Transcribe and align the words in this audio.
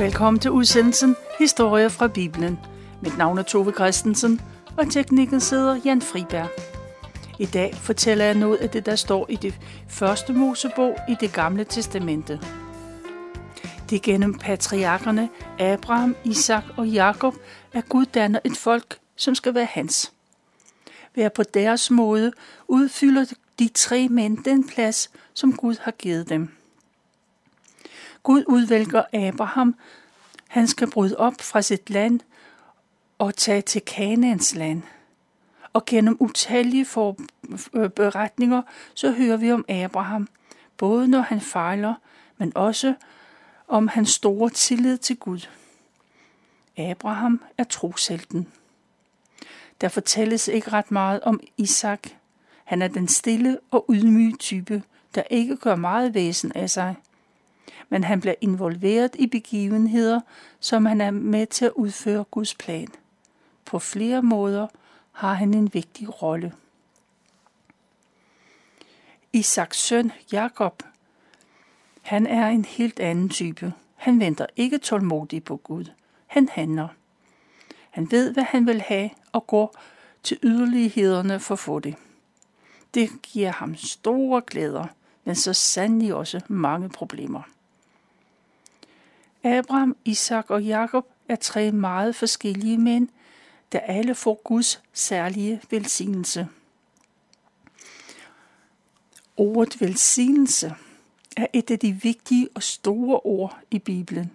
Velkommen 0.00 0.40
til 0.40 0.50
udsendelsen 0.50 1.16
Historier 1.38 1.88
fra 1.88 2.08
Bibelen. 2.08 2.58
Mit 3.02 3.18
navn 3.18 3.38
er 3.38 3.42
Tove 3.42 3.72
Christensen, 3.72 4.40
og 4.76 4.90
teknikken 4.90 5.40
sidder 5.40 5.80
Jan 5.84 6.02
Friberg. 6.02 6.48
I 7.38 7.46
dag 7.46 7.74
fortæller 7.74 8.24
jeg 8.24 8.34
noget 8.34 8.56
af 8.56 8.70
det, 8.70 8.86
der 8.86 8.96
står 8.96 9.26
i 9.28 9.36
det 9.36 9.54
første 9.88 10.32
Mosebog 10.32 10.96
i 11.08 11.16
det 11.20 11.32
gamle 11.32 11.64
testamente. 11.64 12.40
Det 13.90 13.96
er 13.96 14.00
gennem 14.02 14.38
patriarkerne 14.38 15.28
Abraham, 15.58 16.16
Isak 16.24 16.64
og 16.76 16.88
Jakob, 16.88 17.34
at 17.72 17.88
Gud 17.88 18.04
danner 18.04 18.38
et 18.44 18.56
folk, 18.56 18.98
som 19.16 19.34
skal 19.34 19.54
være 19.54 19.68
hans. 19.70 20.12
Ved 21.14 21.30
på 21.30 21.42
deres 21.42 21.90
måde 21.90 22.32
udfylder 22.68 23.24
de 23.58 23.68
tre 23.74 24.08
mænd 24.08 24.44
den 24.44 24.68
plads, 24.68 25.10
som 25.34 25.52
Gud 25.52 25.74
har 25.80 25.92
givet 25.92 26.28
dem. 26.28 26.59
Gud 28.22 28.44
udvælger 28.46 29.02
Abraham. 29.12 29.74
Han 30.48 30.66
skal 30.66 30.90
bryde 30.90 31.16
op 31.16 31.34
fra 31.40 31.62
sit 31.62 31.90
land 31.90 32.20
og 33.18 33.36
tage 33.36 33.62
til 33.62 33.82
Kanaans 33.82 34.54
land. 34.54 34.82
Og 35.72 35.84
gennem 35.84 36.16
utallige 36.20 36.84
for, 36.84 37.16
øh, 37.74 37.90
beretninger, 37.90 38.62
så 38.94 39.12
hører 39.12 39.36
vi 39.36 39.52
om 39.52 39.64
Abraham, 39.68 40.28
både 40.76 41.08
når 41.08 41.20
han 41.20 41.40
fejler, 41.40 41.94
men 42.38 42.52
også 42.54 42.94
om 43.68 43.88
hans 43.88 44.10
store 44.10 44.50
tillid 44.50 44.98
til 44.98 45.16
Gud. 45.16 45.48
Abraham 46.76 47.42
er 47.58 47.64
troshelten. 47.64 48.46
Der 49.80 49.88
fortælles 49.88 50.48
ikke 50.48 50.70
ret 50.72 50.90
meget 50.90 51.20
om 51.20 51.40
Isak. 51.56 52.08
Han 52.64 52.82
er 52.82 52.88
den 52.88 53.08
stille 53.08 53.58
og 53.70 53.84
ydmyge 53.90 54.36
type, 54.36 54.82
der 55.14 55.22
ikke 55.30 55.56
gør 55.56 55.76
meget 55.76 56.14
væsen 56.14 56.52
af 56.54 56.70
sig. 56.70 56.94
Men 57.88 58.04
han 58.04 58.20
bliver 58.20 58.34
involveret 58.40 59.16
i 59.18 59.26
begivenheder, 59.26 60.20
som 60.60 60.86
han 60.86 61.00
er 61.00 61.10
med 61.10 61.46
til 61.46 61.64
at 61.64 61.72
udføre 61.74 62.24
Guds 62.24 62.54
plan. 62.54 62.88
På 63.64 63.78
flere 63.78 64.22
måder 64.22 64.66
har 65.12 65.34
han 65.34 65.54
en 65.54 65.74
vigtig 65.74 66.22
rolle. 66.22 66.52
Isaks 69.32 69.78
søn 69.78 70.12
Jakob, 70.32 70.82
han 72.02 72.26
er 72.26 72.46
en 72.46 72.64
helt 72.64 73.00
anden 73.00 73.28
type. 73.28 73.72
Han 73.96 74.20
venter 74.20 74.46
ikke 74.56 74.78
tålmodigt 74.78 75.44
på 75.44 75.56
Gud. 75.56 75.84
Han 76.26 76.48
handler. 76.52 76.88
Han 77.90 78.10
ved, 78.10 78.32
hvad 78.32 78.44
han 78.44 78.66
vil 78.66 78.80
have, 78.80 79.10
og 79.32 79.46
går 79.46 79.74
til 80.22 80.38
yderlighederne 80.42 81.40
for 81.40 81.54
at 81.54 81.58
få 81.58 81.78
det. 81.78 81.94
Det 82.94 83.10
giver 83.22 83.52
ham 83.52 83.76
store 83.76 84.42
glæder, 84.46 84.86
men 85.24 85.34
så 85.34 85.52
sandelig 85.52 86.14
også 86.14 86.40
mange 86.48 86.88
problemer. 86.88 87.42
Abraham, 89.44 89.96
Isak 90.04 90.50
og 90.50 90.62
Jakob 90.62 91.06
er 91.28 91.36
tre 91.36 91.72
meget 91.72 92.16
forskellige 92.16 92.78
mænd, 92.78 93.08
der 93.72 93.78
alle 93.78 94.14
får 94.14 94.40
Guds 94.44 94.82
særlige 94.92 95.62
velsignelse. 95.70 96.48
Ordet 99.36 99.80
velsignelse 99.80 100.74
er 101.36 101.46
et 101.52 101.70
af 101.70 101.78
de 101.78 101.92
vigtige 101.92 102.48
og 102.54 102.62
store 102.62 103.20
ord 103.20 103.58
i 103.70 103.78
Bibelen. 103.78 104.30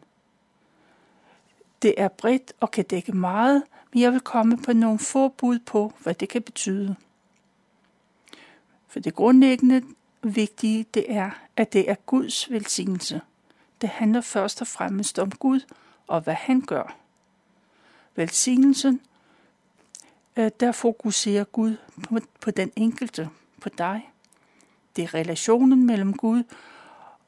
Det 1.82 1.94
er 1.98 2.08
bredt 2.08 2.54
og 2.60 2.72
kan 2.72 2.86
dække 2.86 3.12
meget, 3.12 3.64
men 3.94 4.02
jeg 4.02 4.12
vil 4.12 4.20
komme 4.20 4.58
på 4.58 4.74
nogle 4.74 5.00
få 5.00 5.28
bud 5.28 5.60
på, 5.60 5.94
hvad 6.00 6.14
det 6.14 6.30
kan 6.30 6.42
betyde. 6.42 6.96
For 8.88 9.00
det 9.00 9.16
grundlæggende 9.16 9.82
vigtige, 10.24 10.86
det 10.94 11.06
er, 11.12 11.32
at 11.58 11.74
det 11.74 11.90
er 11.90 11.96
Guds 11.96 12.52
velsignelse. 12.52 13.22
Det 13.82 13.90
handler 13.90 14.22
først 14.22 14.62
og 14.62 14.68
fremmest 14.68 15.20
om 15.20 15.32
Gud 15.32 15.60
og 16.08 16.22
hvad 16.22 16.34
han 16.34 16.62
gør. 16.62 16.96
Velsignelsen, 18.16 19.02
øh, 20.36 20.52
der 20.60 20.72
fokuserer 20.72 21.44
Gud 21.44 21.76
på, 22.04 22.20
på 22.42 22.52
den 22.52 22.72
enkelte, 22.76 23.30
på 23.62 23.70
dig. 23.70 24.10
Det 24.96 25.04
er 25.04 25.14
relationen 25.14 25.86
mellem 25.86 26.14
Gud 26.14 26.44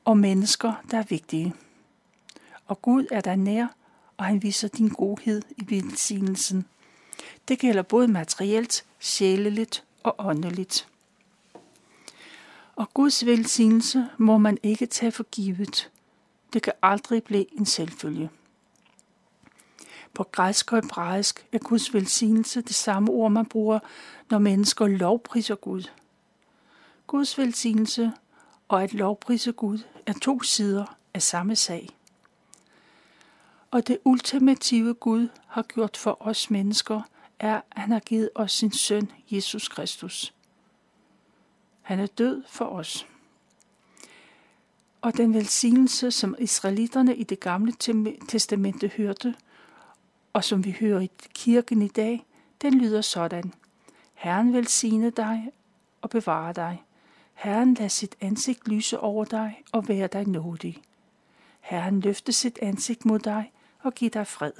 og 0.05 0.17
mennesker, 0.17 0.73
der 0.91 0.97
er 0.97 1.03
vigtige. 1.09 1.53
Og 2.65 2.81
Gud 2.81 3.07
er 3.11 3.21
der 3.21 3.35
nær, 3.35 3.67
og 4.17 4.25
han 4.25 4.43
viser 4.43 4.67
din 4.67 4.89
godhed 4.89 5.41
i 5.57 5.65
velsignelsen. 5.69 6.65
Det 7.47 7.59
gælder 7.59 7.81
både 7.81 8.07
materielt, 8.07 8.85
sjæleligt 8.99 9.83
og 10.03 10.15
åndeligt. 10.19 10.87
Og 12.75 12.93
Guds 12.93 13.25
velsignelse 13.25 14.07
må 14.17 14.37
man 14.37 14.57
ikke 14.63 14.85
tage 14.85 15.11
for 15.11 15.23
givet. 15.23 15.89
Det 16.57 16.63
kan 16.63 16.73
aldrig 16.81 17.23
blive 17.23 17.59
en 17.59 17.65
selvfølge. 17.65 18.29
På 20.13 20.23
græsk 20.23 20.73
og 20.73 20.81
hebraisk 20.81 21.47
er 21.51 21.57
Guds 21.57 21.93
velsignelse 21.93 22.61
det 22.61 22.75
samme 22.75 23.11
ord, 23.11 23.31
man 23.31 23.45
bruger, 23.45 23.79
når 24.29 24.39
mennesker 24.39 24.87
lovpriser 24.87 25.55
Gud. 25.55 25.83
Guds 27.07 27.37
velsignelse 27.37 28.11
og 28.67 28.83
at 28.83 28.93
lovprise 28.93 29.51
Gud 29.51 29.79
er 30.05 30.13
to 30.21 30.41
sider 30.41 30.97
af 31.13 31.21
samme 31.21 31.55
sag. 31.55 31.89
Og 33.71 33.87
det 33.87 33.97
ultimative 34.05 34.93
Gud 34.93 35.27
har 35.47 35.61
gjort 35.63 35.97
for 35.97 36.17
os 36.19 36.49
mennesker, 36.49 37.01
er, 37.39 37.55
at 37.55 37.81
han 37.81 37.91
har 37.91 37.99
givet 37.99 38.29
os 38.35 38.51
sin 38.51 38.71
søn, 38.71 39.11
Jesus 39.31 39.67
Kristus. 39.67 40.33
Han 41.81 41.99
er 41.99 42.07
død 42.07 42.43
for 42.47 42.65
os. 42.65 43.07
Og 45.01 45.17
den 45.17 45.33
velsignelse, 45.33 46.11
som 46.11 46.35
israelitterne 46.39 47.15
i 47.15 47.23
det 47.23 47.39
gamle 47.39 47.73
testamente 48.27 48.87
hørte, 48.97 49.35
og 50.33 50.43
som 50.43 50.65
vi 50.65 50.75
hører 50.79 50.99
i 50.99 51.09
kirken 51.33 51.81
i 51.81 51.87
dag, 51.87 52.25
den 52.61 52.73
lyder 52.73 53.01
sådan. 53.01 53.53
Herren 54.13 54.53
velsigne 54.53 55.09
dig 55.09 55.51
og 56.01 56.09
bevare 56.09 56.53
dig. 56.53 56.83
Herren 57.33 57.73
lad 57.73 57.89
sit 57.89 58.15
ansigt 58.21 58.67
lyse 58.67 58.99
over 58.99 59.25
dig 59.25 59.63
og 59.71 59.87
være 59.87 60.07
dig 60.07 60.27
nådig. 60.27 60.81
Herren 61.59 61.99
løfte 61.99 62.31
sit 62.31 62.59
ansigt 62.61 63.05
mod 63.05 63.19
dig 63.19 63.51
og 63.83 63.93
give 63.93 64.09
dig 64.09 64.27
fred. 64.27 64.51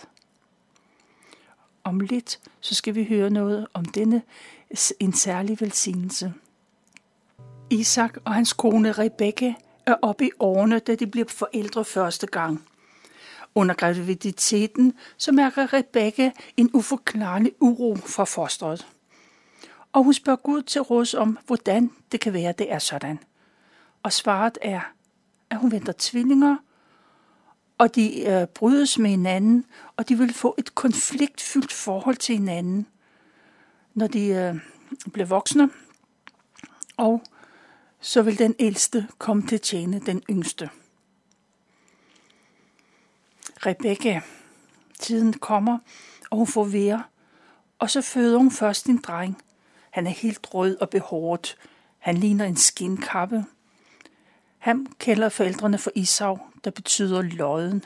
Om 1.83 1.99
lidt 1.99 2.39
så 2.59 2.75
skal 2.75 2.95
vi 2.95 3.05
høre 3.05 3.29
noget 3.29 3.67
om 3.73 3.85
denne 3.85 4.21
en 4.99 5.13
særlig 5.13 5.61
velsignelse. 5.61 6.33
Isak 7.69 8.17
og 8.25 8.33
hans 8.33 8.53
kone 8.53 8.91
Rebekka 8.91 9.53
er 9.87 9.95
oppe 10.01 10.25
i 10.25 10.31
årene, 10.39 10.79
da 10.79 10.95
de 10.95 11.07
bliver 11.07 11.27
forældre 11.27 11.85
første 11.85 12.27
gang. 12.27 12.65
Under 13.55 13.75
graviditeten 13.75 14.93
så 15.17 15.31
mærker 15.31 15.73
Rebecca 15.73 16.31
en 16.57 16.69
uforklarlig 16.73 17.51
uro 17.59 17.95
for 17.95 18.25
fosteret. 18.25 18.87
Og 19.93 20.03
hun 20.03 20.13
spørger 20.13 20.37
Gud 20.37 20.61
til 20.61 20.81
råds 20.81 21.13
om, 21.13 21.37
hvordan 21.45 21.91
det 22.11 22.19
kan 22.19 22.33
være, 22.33 22.51
det 22.51 22.71
er 22.71 22.79
sådan. 22.79 23.19
Og 24.03 24.13
svaret 24.13 24.57
er, 24.61 24.81
at 25.49 25.57
hun 25.57 25.71
venter 25.71 25.93
tvillinger, 25.97 26.57
og 27.77 27.95
de 27.95 28.21
øh, 28.27 28.47
brydes 28.47 28.99
med 28.99 29.09
hinanden, 29.09 29.65
og 29.97 30.09
de 30.09 30.17
vil 30.17 30.33
få 30.33 30.55
et 30.57 30.75
konfliktfyldt 30.75 31.73
forhold 31.73 32.15
til 32.15 32.35
hinanden, 32.35 32.87
når 33.93 34.07
de 34.07 34.27
øh, 34.27 34.55
bliver 35.13 35.25
voksne. 35.25 35.69
Og 36.97 37.21
så 37.99 38.21
vil 38.21 38.39
den 38.39 38.55
ældste 38.59 39.07
komme 39.17 39.47
til 39.47 39.55
at 39.55 39.61
tjene 39.61 39.99
den 39.99 40.23
yngste. 40.29 40.69
Rebecca, 43.65 44.21
tiden 44.99 45.33
kommer, 45.33 45.77
og 46.29 46.37
hun 46.37 46.47
får 46.47 46.63
være, 46.63 47.03
og 47.79 47.89
så 47.89 48.01
føder 48.01 48.37
hun 48.37 48.51
først 48.51 48.85
en 48.85 48.97
dreng. 48.97 49.41
Han 49.89 50.07
er 50.07 50.11
helt 50.11 50.53
rød 50.53 50.77
og 50.77 50.89
behåret. 50.89 51.57
Han 51.99 52.17
ligner 52.17 52.45
en 52.45 52.55
skinkappe. 52.55 53.45
Han 54.57 54.87
kalder 54.99 55.29
forældrene 55.29 55.77
for 55.77 55.91
Isau, 55.95 56.39
der 56.63 56.71
betyder 56.71 57.21
lodden. 57.21 57.85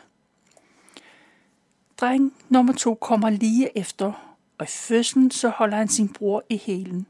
Dreng 1.98 2.34
nummer 2.50 2.74
to 2.74 2.96
kommer 2.96 3.30
lige 3.30 3.78
efter, 3.78 4.36
og 4.58 4.66
i 4.66 4.70
fødslen 4.70 5.32
så 5.32 5.50
holder 5.50 5.78
han 5.78 5.88
sin 5.88 6.14
bror 6.14 6.44
i 6.50 6.58
hælen. 6.58 7.08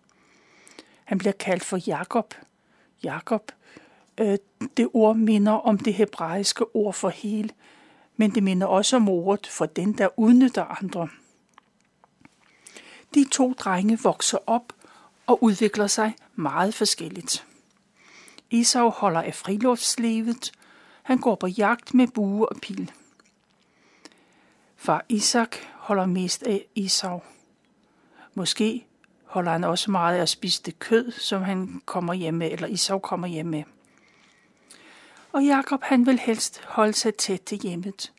Han 1.04 1.18
bliver 1.18 1.34
kaldt 1.34 1.64
for 1.64 1.78
Jakob, 1.88 2.34
Jakob. 3.04 3.52
Øh, 4.18 4.38
det 4.78 4.90
ord 4.94 5.16
minder 5.16 5.52
om 5.52 5.78
det 5.78 5.94
hebraiske 5.94 6.76
ord 6.76 6.94
for 6.94 7.10
hel, 7.10 7.52
men 8.18 8.36
det 8.36 8.44
minder 8.44 8.68
også 8.68 8.96
om 8.96 9.10
ordet 9.10 9.48
for 9.48 9.66
den, 9.66 9.98
der 9.98 10.20
udnytter 10.20 10.64
andre. 10.84 11.10
De 13.16 13.26
to 13.32 13.54
drenge 13.54 14.00
vokser 14.04 14.38
op 14.48 14.74
og 15.28 15.44
udvikler 15.44 15.88
sig 15.88 16.16
meget 16.36 16.74
forskelligt. 16.74 17.48
Esau 18.52 18.90
holder 18.90 19.22
af 19.22 19.36
friluftslivet. 19.36 20.52
Han 21.04 21.18
går 21.18 21.36
på 21.36 21.48
jagt 21.48 21.94
med 21.94 22.08
bue 22.08 22.50
og 22.50 22.56
pil. 22.62 22.92
Far 24.76 25.06
Isak 25.10 25.56
holder 25.74 26.06
mest 26.06 26.44
af 26.44 26.66
Esau. 26.76 27.22
Måske 28.34 28.86
holder 29.32 29.52
han 29.52 29.64
også 29.64 29.92
meget 29.92 30.18
af 30.18 30.22
at 30.22 30.30
spise 30.30 30.64
det 30.64 30.80
kød, 30.80 31.12
som 31.12 31.42
han 31.42 31.82
kommer 31.86 32.14
hjem 32.14 32.34
med, 32.34 32.52
eller 32.52 32.68
Isau 32.68 33.00
kommer 33.00 33.28
hjem 33.28 33.46
med. 33.46 33.64
Og 35.32 35.44
Jakob 35.44 35.84
han 35.84 36.06
vil 36.06 36.20
helst 36.20 36.64
holde 36.66 36.94
sig 36.94 37.16
tæt 37.16 37.42
til 37.42 37.58
hjemmet. 37.58 38.14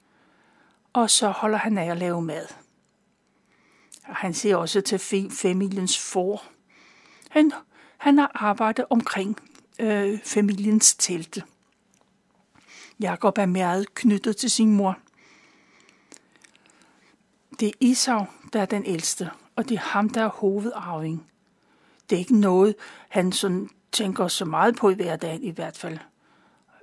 og 0.92 1.10
så 1.10 1.28
holder 1.28 1.58
han 1.58 1.78
af 1.78 1.90
at 1.90 1.96
lave 1.96 2.22
mad. 2.22 2.46
Og 4.08 4.16
han 4.16 4.34
ser 4.34 4.56
også 4.56 4.80
til 4.80 4.98
familiens 5.30 5.98
for. 5.98 6.42
Han, 7.30 7.52
han 7.98 8.18
har 8.18 8.30
arbejdet 8.34 8.84
omkring 8.90 9.36
øh, 9.78 10.18
familiens 10.24 10.94
telte. 10.94 11.42
Jakob 13.00 13.38
er 13.38 13.46
meget 13.46 13.94
knyttet 13.94 14.36
til 14.36 14.50
sin 14.50 14.72
mor. 14.72 14.98
Det 17.60 17.68
er 17.68 17.72
Isau, 17.80 18.26
der 18.52 18.60
er 18.60 18.66
den 18.66 18.86
ældste, 18.86 19.30
og 19.56 19.69
det 19.69 19.75
er 19.75 19.81
ham, 19.81 20.10
der 20.10 20.22
er 20.22 20.28
hovedarving. 20.28 21.26
Det 22.10 22.16
er 22.16 22.20
ikke 22.20 22.40
noget, 22.40 22.75
han 23.08 23.32
sådan 23.32 23.69
tænker 23.93 24.28
så 24.28 24.44
meget 24.44 24.76
på 24.76 24.90
i 24.90 24.94
hverdagen 24.94 25.43
i 25.43 25.50
hvert 25.50 25.76
fald. 25.76 25.99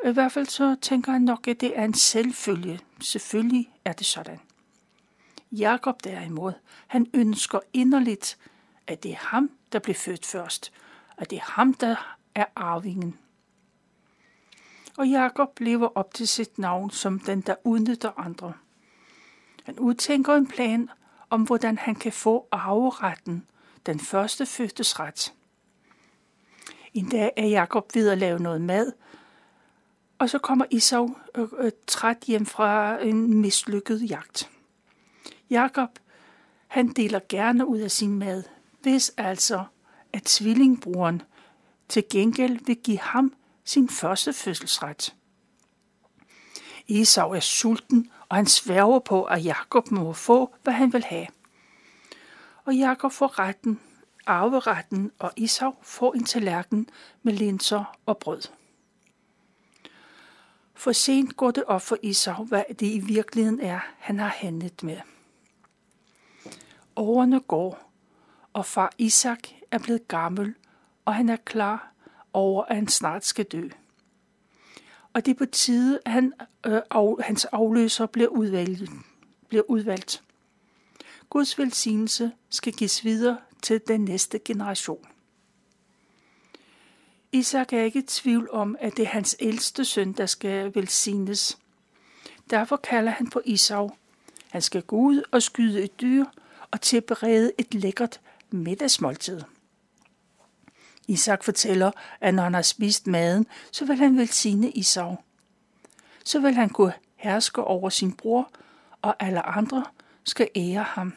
I 0.05 0.11
hvert 0.11 0.31
fald 0.31 0.45
så 0.45 0.75
tænker 0.81 1.11
han 1.11 1.21
nok, 1.21 1.47
at 1.47 1.61
det 1.61 1.77
er 1.77 1.85
en 1.85 1.93
selvfølge. 1.93 2.79
Selvfølgelig 3.01 3.71
er 3.85 3.93
det 3.93 4.05
sådan. 4.05 4.39
Jakob 5.51 6.03
derimod, 6.03 6.53
han 6.87 7.07
ønsker 7.13 7.59
inderligt, 7.73 8.37
at 8.87 9.03
det 9.03 9.11
er 9.11 9.15
ham, 9.15 9.51
der 9.71 9.79
blev 9.79 9.95
født 9.95 10.25
først, 10.25 10.71
at 11.17 11.29
det 11.29 11.35
er 11.35 11.51
ham, 11.51 11.73
der 11.73 12.15
er 12.35 12.45
arvingen. 12.55 13.17
Og 14.97 15.07
Jakob 15.07 15.59
lever 15.59 15.87
op 15.95 16.13
til 16.13 16.27
sit 16.27 16.59
navn 16.59 16.91
som 16.91 17.19
den, 17.19 17.41
der 17.41 17.55
udnytter 17.63 18.19
andre. 18.19 18.53
Han 19.63 19.79
udtænker 19.79 20.35
en 20.35 20.47
plan 20.47 20.89
om, 21.29 21.41
hvordan 21.41 21.77
han 21.77 21.95
kan 21.95 22.11
få 22.11 22.47
arveretten, 22.51 23.45
den 23.85 23.99
første 23.99 24.45
fødtes 24.45 24.99
ret. 24.99 25.33
En 26.93 27.09
dag 27.09 27.31
er 27.37 27.45
Jakob 27.45 27.95
ved 27.95 28.09
at 28.09 28.17
lave 28.17 28.39
noget 28.39 28.61
mad, 28.61 28.91
og 30.19 30.29
så 30.29 30.39
kommer 30.39 30.65
Isau 30.69 31.15
øh, 31.35 31.47
øh, 31.57 31.71
træt 31.87 32.23
hjem 32.27 32.45
fra 32.45 33.01
en 33.03 33.33
mislykket 33.41 34.09
jagt. 34.09 34.49
Jakob, 35.49 35.89
han 36.67 36.87
deler 36.87 37.19
gerne 37.29 37.65
ud 37.65 37.77
af 37.77 37.91
sin 37.91 38.19
mad, 38.19 38.43
hvis 38.81 39.11
altså, 39.17 39.63
at 40.13 40.23
tvillingbroren 40.23 41.21
til 41.89 42.03
gengæld 42.11 42.65
vil 42.65 42.75
give 42.75 42.99
ham 42.99 43.33
sin 43.65 43.89
første 43.89 44.33
fødselsret. 44.33 45.15
Esau 46.89 47.31
er 47.31 47.39
sulten, 47.39 48.11
og 48.29 48.35
han 48.35 48.45
sværger 48.45 48.99
på, 48.99 49.23
at 49.23 49.45
Jakob 49.45 49.91
må 49.91 50.13
få, 50.13 50.55
hvad 50.63 50.73
han 50.73 50.93
vil 50.93 51.03
have. 51.03 51.27
Og 52.65 52.75
Jakob 52.75 53.11
får 53.11 53.39
retten, 53.39 53.79
arveretten, 54.25 55.11
og 55.19 55.31
Isau 55.35 55.75
får 55.81 56.13
en 56.13 56.23
tallerken 56.23 56.89
med 57.23 57.33
linser 57.33 57.97
og 58.05 58.17
brød. 58.17 58.41
For 60.73 60.91
sent 60.91 61.37
går 61.37 61.51
det 61.51 61.63
op 61.63 61.81
for 61.81 61.97
Isau, 62.01 62.45
hvad 62.45 62.63
det 62.69 62.87
i 62.87 62.99
virkeligheden 62.99 63.61
er, 63.61 63.79
han 63.97 64.19
har 64.19 64.27
handlet 64.27 64.83
med. 64.83 64.97
Årene 66.95 67.39
går, 67.39 67.91
og 68.53 68.65
far 68.65 68.91
Isak 68.97 69.47
er 69.71 69.79
blevet 69.79 70.07
gammel, 70.07 70.55
og 71.05 71.15
han 71.15 71.29
er 71.29 71.35
klar 71.35 71.91
over, 72.33 72.63
at 72.63 72.75
han 72.75 72.87
snart 72.87 73.25
skal 73.25 73.45
dø. 73.45 73.69
Og 75.13 75.25
det 75.25 75.31
er 75.31 75.35
på 75.35 75.45
tide, 75.45 75.99
at 76.05 76.11
han, 76.11 76.33
øh, 76.65 76.81
af, 76.91 77.15
hans 77.19 77.45
afløser 77.45 78.05
bliver 78.05 78.29
udvalgt. 78.29 78.91
Bliver 79.47 79.63
udvalgt. 79.69 80.23
Guds 81.29 81.57
velsignelse 81.57 82.31
skal 82.49 82.73
gives 82.73 83.03
videre 83.03 83.37
til 83.61 83.81
den 83.87 84.01
næste 84.01 84.39
generation. 84.39 85.05
Isak 87.31 87.73
er 87.73 87.81
ikke 87.81 87.99
i 87.99 88.05
tvivl 88.07 88.49
om, 88.51 88.75
at 88.79 88.97
det 88.97 89.03
er 89.03 89.09
hans 89.09 89.35
ældste 89.39 89.85
søn, 89.85 90.13
der 90.13 90.25
skal 90.25 90.75
velsignes. 90.75 91.57
Derfor 92.49 92.75
kalder 92.75 93.11
han 93.11 93.29
på 93.29 93.41
Isau. 93.45 93.91
Han 94.49 94.61
skal 94.61 94.81
gå 94.81 94.95
ud 94.95 95.23
og 95.31 95.43
skyde 95.43 95.83
et 95.83 96.01
dyr 96.01 96.25
og 96.71 96.81
tilberede 96.81 97.51
et 97.57 97.73
lækkert 97.73 98.21
middagsmåltid. 98.51 99.41
Isak 101.09 101.43
fortæller, 101.43 101.91
at 102.21 102.33
når 102.33 102.43
han 102.43 102.53
har 102.53 102.61
spist 102.61 103.07
maden, 103.07 103.47
så 103.71 103.85
vil 103.85 103.97
han 103.97 104.17
velsigne 104.17 104.71
Isau. 104.71 105.17
Så 106.25 106.39
vil 106.39 106.53
han 106.53 106.69
kunne 106.69 106.93
herske 107.15 107.63
over 107.63 107.89
sin 107.89 108.13
bror, 108.13 108.51
og 109.01 109.15
alle 109.19 109.41
andre 109.41 109.85
skal 110.23 110.49
ære 110.55 110.83
ham. 110.83 111.13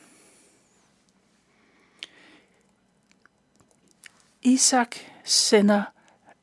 Isak 4.43 4.97
sender 5.25 5.83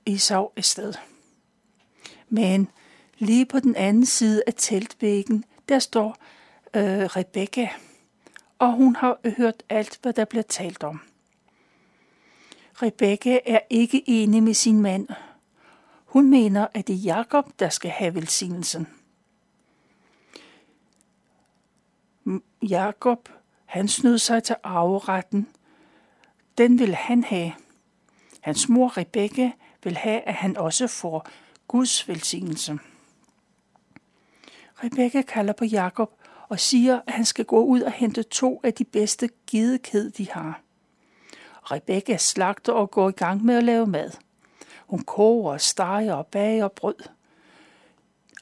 Isau 0.06 0.52
afsted. 0.56 0.94
Men 2.30 2.70
lige 3.18 3.46
på 3.46 3.60
den 3.60 3.76
anden 3.76 4.06
side 4.06 4.44
af 4.48 4.54
teltvæggen, 4.58 5.46
der 5.70 5.80
står 5.80 6.18
øh, 6.74 7.04
Rebekka, 7.04 7.68
og 8.60 8.72
hun 8.72 8.96
har 8.96 9.20
hørt 9.38 9.64
alt, 9.70 10.00
hvad 10.02 10.14
der 10.14 10.26
bliver 10.26 10.44
talt 10.44 10.84
om. 10.84 11.09
Rebekka 12.82 13.40
er 13.46 13.60
ikke 13.70 14.04
enig 14.10 14.44
med 14.44 14.54
sin 14.54 14.82
mand. 14.82 15.08
Hun 16.06 16.30
mener, 16.30 16.68
at 16.74 16.88
det 16.88 16.96
er 16.96 17.00
Jakob, 17.00 17.60
der 17.60 17.70
skal 17.70 17.92
have 17.92 18.16
velsignelsen. 18.16 18.88
Jakob, 22.62 23.30
han 23.66 23.88
snød 23.88 24.18
sig 24.18 24.44
til 24.44 24.56
arveretten. 24.64 25.48
Den 26.58 26.80
vil 26.80 26.96
han 26.96 27.24
have. 27.24 27.52
Hans 28.42 28.70
mor 28.70 28.98
Rebekka 28.98 29.52
vil 29.84 29.98
have, 29.98 30.22
at 30.22 30.34
han 30.34 30.58
også 30.58 30.88
får 30.88 31.30
Guds 31.68 32.08
velsignelse. 32.08 32.80
Rebekka 34.84 35.22
kalder 35.22 35.54
på 35.54 35.66
Jakob 35.66 36.14
og 36.50 36.60
siger, 36.60 37.00
at 37.08 37.14
han 37.14 37.26
skal 37.26 37.46
gå 37.46 37.64
ud 37.64 37.82
og 37.82 37.92
hente 37.92 38.24
to 38.24 38.62
af 38.64 38.74
de 38.74 38.86
bedste 38.86 39.30
gedekæd, 39.52 40.10
de 40.10 40.32
har. 40.32 40.62
Rebekka 41.72 42.18
slagter 42.18 42.74
og 42.74 42.92
går 42.92 43.10
i 43.10 43.12
gang 43.12 43.46
med 43.46 43.56
at 43.56 43.64
lave 43.64 43.88
mad. 43.88 44.12
Hun 44.88 45.00
koger, 45.00 45.58
steger 45.58 46.14
og 46.14 46.28
bager 46.28 46.68
brød. 46.68 47.10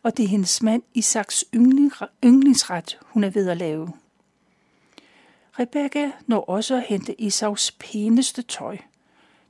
Og 0.03 0.17
det 0.17 0.23
er 0.23 0.27
hendes 0.27 0.63
mand 0.63 0.83
Isaks 0.93 1.45
yndlingsret, 2.23 2.99
hun 3.01 3.23
er 3.23 3.29
ved 3.29 3.49
at 3.49 3.57
lave. 3.57 3.93
Rebekka 5.59 6.11
når 6.25 6.41
også 6.49 6.75
at 6.75 6.83
hente 6.83 7.21
Isaks 7.21 7.71
pæneste 7.71 8.41
tøj. 8.41 8.77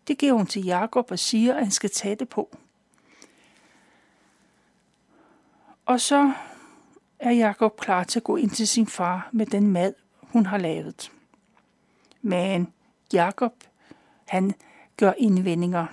Det 0.08 0.18
giver 0.18 0.34
hun 0.34 0.48
til 0.48 0.66
Jakob 0.66 1.12
og 1.12 1.20
siger, 1.20 1.54
at 1.54 1.64
han 1.64 1.72
skal 1.72 1.90
tage 1.90 2.16
det 2.16 2.30
på. 2.30 2.58
Og 5.86 6.02
så 6.02 6.32
er 7.20 7.32
Jakob 7.32 7.80
klar 7.80 8.04
til 8.04 8.20
at 8.20 8.24
gå 8.24 8.36
ind 8.36 8.50
til 8.50 8.68
sin 8.68 8.88
far 8.88 9.30
med 9.32 9.46
den 9.46 9.68
mad, 9.68 9.94
hun 10.22 10.46
har 10.46 10.58
lavet. 10.58 11.12
Men 12.22 12.74
Jakob, 13.14 13.54
han 14.28 14.54
gør 14.98 15.14
indvendinger. 15.18 15.86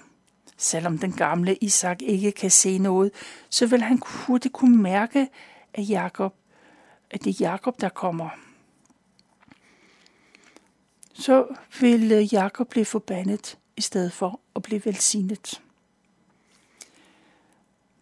Selvom 0.56 0.98
den 0.98 1.12
gamle 1.12 1.56
Isak 1.56 2.02
ikke 2.02 2.32
kan 2.32 2.50
se 2.50 2.78
noget, 2.78 3.10
så 3.50 3.66
vil 3.66 3.82
han 3.82 4.00
hurtigt 4.04 4.54
kunne 4.54 4.76
mærke, 4.76 5.28
at, 5.74 5.88
Jakob, 5.88 6.34
at 7.10 7.24
det 7.24 7.30
er 7.30 7.44
Jakob, 7.50 7.80
der 7.80 7.88
kommer. 7.88 8.28
Så 11.12 11.46
vil 11.80 12.12
øh, 12.12 12.34
Jakob 12.34 12.68
blive 12.68 12.84
forbandet 12.84 13.58
i 13.76 13.80
stedet 13.80 14.12
for 14.12 14.40
at 14.56 14.62
blive 14.62 14.84
velsignet. 14.84 15.60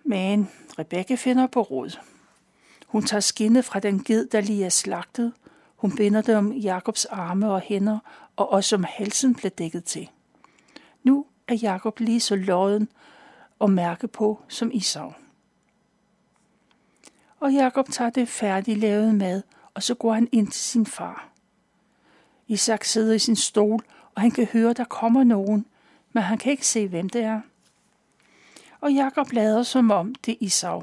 Men 0.04 0.48
Rebekka 0.78 1.14
finder 1.14 1.46
på 1.46 1.62
råd. 1.62 1.98
Hun 2.86 3.04
tager 3.06 3.20
skinnet 3.20 3.64
fra 3.64 3.80
den 3.80 4.04
ged, 4.04 4.26
der 4.26 4.40
lige 4.40 4.64
er 4.64 4.68
slagtet. 4.68 5.32
Hun 5.76 5.96
binder 5.96 6.22
det 6.22 6.36
om 6.36 6.52
Jakobs 6.52 7.04
arme 7.04 7.52
og 7.52 7.60
hænder, 7.60 7.98
og 8.36 8.52
også 8.52 8.76
om 8.76 8.84
halsen 8.84 9.34
blev 9.34 9.50
dækket 9.50 9.84
til. 9.84 10.10
Er 11.52 11.56
Jakob 11.56 12.00
lige 12.00 12.20
så 12.20 12.36
lodden 12.36 12.88
og 13.58 13.70
mærke 13.70 14.08
på 14.08 14.42
som 14.48 14.70
Isau. 14.74 15.12
Og 17.40 17.52
Jakob 17.52 17.88
tager 17.90 18.10
det 18.10 18.28
færdigt 18.28 18.78
mad, 19.14 19.42
og 19.74 19.82
så 19.82 19.94
går 19.94 20.12
han 20.12 20.28
ind 20.32 20.48
til 20.48 20.62
sin 20.62 20.86
far. 20.86 21.28
Isak 22.48 22.84
sidder 22.84 23.14
i 23.14 23.18
sin 23.18 23.36
stol, 23.36 23.84
og 24.14 24.22
han 24.22 24.30
kan 24.30 24.46
høre, 24.52 24.72
der 24.72 24.84
kommer 24.84 25.24
nogen, 25.24 25.66
men 26.12 26.22
han 26.22 26.38
kan 26.38 26.52
ikke 26.52 26.66
se, 26.66 26.88
hvem 26.88 27.08
det 27.08 27.22
er. 27.22 27.40
Og 28.80 28.92
Jakob 28.92 29.32
lader 29.32 29.62
som 29.62 29.90
om 29.90 30.14
det 30.14 30.32
er 30.32 30.38
Isau. 30.40 30.82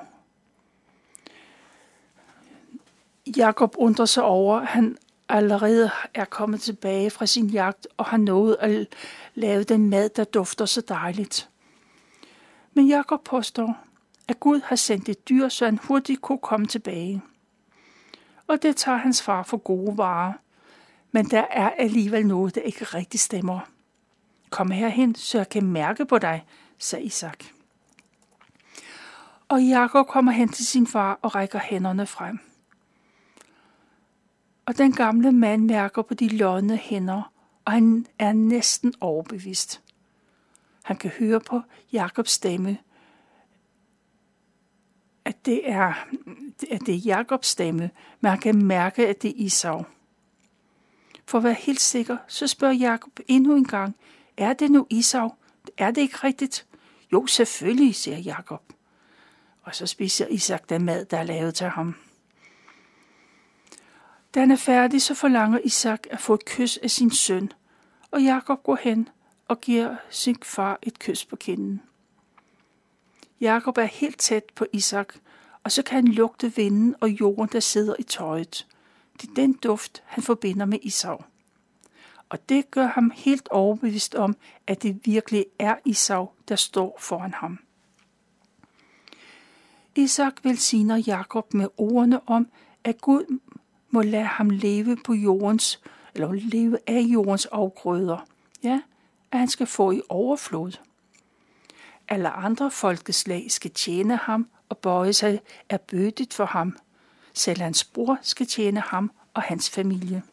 Jakob 3.37 3.75
undrer 3.77 4.05
sig 4.05 4.23
over, 4.23 4.59
at 4.59 4.67
han 4.67 4.97
allerede 5.29 5.91
er 6.13 6.25
kommet 6.25 6.61
tilbage 6.61 7.09
fra 7.09 7.25
sin 7.25 7.47
jagt 7.47 7.87
og 7.97 8.05
har 8.05 8.17
nået 8.17 8.57
at 8.59 8.87
lave 9.35 9.63
den 9.63 9.89
mad, 9.89 10.09
der 10.09 10.23
dufter 10.23 10.65
så 10.65 10.81
dejligt. 10.81 11.49
Men 12.73 12.87
Jakob 12.87 13.23
påstår, 13.23 13.77
at 14.27 14.39
Gud 14.39 14.61
har 14.65 14.75
sendt 14.75 15.09
et 15.09 15.29
dyr, 15.29 15.49
så 15.49 15.65
han 15.65 15.79
hurtigt 15.83 16.21
kunne 16.21 16.37
komme 16.37 16.67
tilbage. 16.67 17.21
Og 18.47 18.61
det 18.61 18.75
tager 18.75 18.97
hans 18.97 19.21
far 19.21 19.43
for 19.43 19.57
gode 19.57 19.97
varer. 19.97 20.33
Men 21.11 21.25
der 21.25 21.45
er 21.51 21.69
alligevel 21.69 22.27
noget, 22.27 22.55
der 22.55 22.61
ikke 22.61 22.85
rigtig 22.85 23.19
stemmer. 23.19 23.59
Kom 24.49 24.71
herhen, 24.71 25.15
så 25.15 25.37
jeg 25.37 25.49
kan 25.49 25.65
mærke 25.65 26.05
på 26.05 26.17
dig, 26.17 26.45
sagde 26.77 27.05
Isak. 27.05 27.43
Og 29.47 29.61
Jakob 29.61 30.07
kommer 30.07 30.31
hen 30.31 30.49
til 30.49 30.65
sin 30.65 30.87
far 30.87 31.19
og 31.21 31.35
rækker 31.35 31.59
hænderne 31.59 32.05
frem. 32.05 32.39
Og 34.69 34.77
den 34.77 34.91
gamle 34.91 35.31
mand 35.31 35.65
mærker 35.65 36.01
på 36.01 36.13
de 36.13 36.27
lodne 36.27 36.77
hænder, 36.77 37.31
og 37.65 37.71
han 37.71 38.05
er 38.19 38.33
næsten 38.33 38.93
overbevist. 39.01 39.81
Han 40.83 40.95
kan 40.95 41.11
høre 41.19 41.39
på 41.39 41.61
Jakobs 41.93 42.31
stemme, 42.31 42.77
at 45.25 45.45
det 45.45 45.69
er, 45.69 46.07
at 46.71 46.81
det 46.85 46.95
er 46.95 46.99
Jakobs 47.05 47.47
stemme, 47.47 47.89
men 48.21 48.29
han 48.29 48.39
kan 48.39 48.65
mærke, 48.65 49.07
at 49.07 49.21
det 49.21 49.29
er 49.29 49.33
Isau. 49.35 49.83
For 51.25 51.37
at 51.37 51.43
være 51.43 51.53
helt 51.53 51.81
sikker, 51.81 52.17
så 52.27 52.47
spørger 52.47 52.73
Jakob 52.73 53.19
endnu 53.27 53.55
en 53.55 53.67
gang, 53.67 53.95
er 54.37 54.53
det 54.53 54.71
nu 54.71 54.87
Isau? 54.89 55.31
Er 55.77 55.91
det 55.91 56.01
ikke 56.01 56.17
rigtigt? 56.17 56.67
Jo, 57.11 57.25
selvfølgelig, 57.25 57.95
siger 57.95 58.17
Jakob. 58.17 58.61
Og 59.61 59.75
så 59.75 59.85
spiser 59.85 60.27
Isak 60.27 60.69
den 60.69 60.85
mad, 60.85 61.05
der 61.05 61.17
er 61.17 61.23
lavet 61.23 61.55
til 61.55 61.67
ham. 61.67 61.95
Da 64.35 64.39
han 64.39 64.51
er 64.51 64.55
færdig, 64.55 65.01
så 65.01 65.13
forlanger 65.13 65.59
Isak 65.63 66.07
at 66.09 66.19
få 66.19 66.33
et 66.33 66.45
kys 66.45 66.77
af 66.77 66.91
sin 66.91 67.11
søn, 67.11 67.51
og 68.11 68.23
Jakob 68.23 68.63
går 68.63 68.77
hen 68.81 69.09
og 69.47 69.61
giver 69.61 69.95
sin 70.09 70.37
far 70.43 70.79
et 70.81 70.99
kys 70.99 71.25
på 71.25 71.35
kinden. 71.35 71.81
Jakob 73.41 73.77
er 73.77 73.83
helt 73.83 74.19
tæt 74.19 74.43
på 74.55 74.65
Isak, 74.73 75.13
og 75.63 75.71
så 75.71 75.83
kan 75.83 75.95
han 75.95 76.07
lugte 76.07 76.55
vinden 76.55 76.95
og 77.01 77.09
jorden, 77.09 77.49
der 77.51 77.59
sidder 77.59 77.95
i 77.99 78.03
tøjet. 78.03 78.67
Det 79.21 79.29
er 79.29 79.33
den 79.33 79.53
duft, 79.53 80.03
han 80.05 80.23
forbinder 80.23 80.65
med 80.65 80.79
Isau. 80.81 81.17
Og 82.29 82.49
det 82.49 82.71
gør 82.71 82.87
ham 82.87 83.11
helt 83.15 83.47
overbevist 83.47 84.15
om, 84.15 84.35
at 84.67 84.83
det 84.83 84.99
virkelig 85.05 85.45
er 85.59 85.75
Isau, 85.85 86.29
der 86.47 86.55
står 86.55 86.97
foran 86.99 87.33
ham. 87.33 87.59
Isak 89.95 90.33
velsigner 90.43 90.95
Jakob 91.07 91.53
med 91.53 91.67
ordene 91.77 92.29
om, 92.29 92.47
at 92.83 93.01
Gud 93.01 93.39
må 93.89 94.01
lade 94.01 94.23
ham 94.23 94.49
leve 94.49 94.97
på 95.05 95.13
jordens, 95.13 95.81
eller 96.15 96.31
leve 96.33 96.77
af 96.87 97.01
jordens 97.01 97.45
afgrøder. 97.45 98.27
Ja, 98.63 98.81
at 99.31 99.39
han 99.39 99.47
skal 99.47 99.67
få 99.67 99.91
i 99.91 100.01
overflod. 100.09 100.71
Alle 102.07 102.29
andre 102.29 102.71
folkeslag 102.71 103.51
skal 103.51 103.71
tjene 103.71 104.17
ham 104.17 104.47
og 104.69 104.77
bøje 104.77 105.13
sig 105.13 105.41
er 105.69 105.77
bødigt 105.77 106.33
for 106.33 106.45
ham. 106.45 106.77
Selv 107.33 107.61
hans 107.61 107.83
bror 107.83 108.19
skal 108.21 108.47
tjene 108.47 108.79
ham 108.79 109.11
og 109.33 109.41
hans 109.41 109.69
familie. 109.69 110.23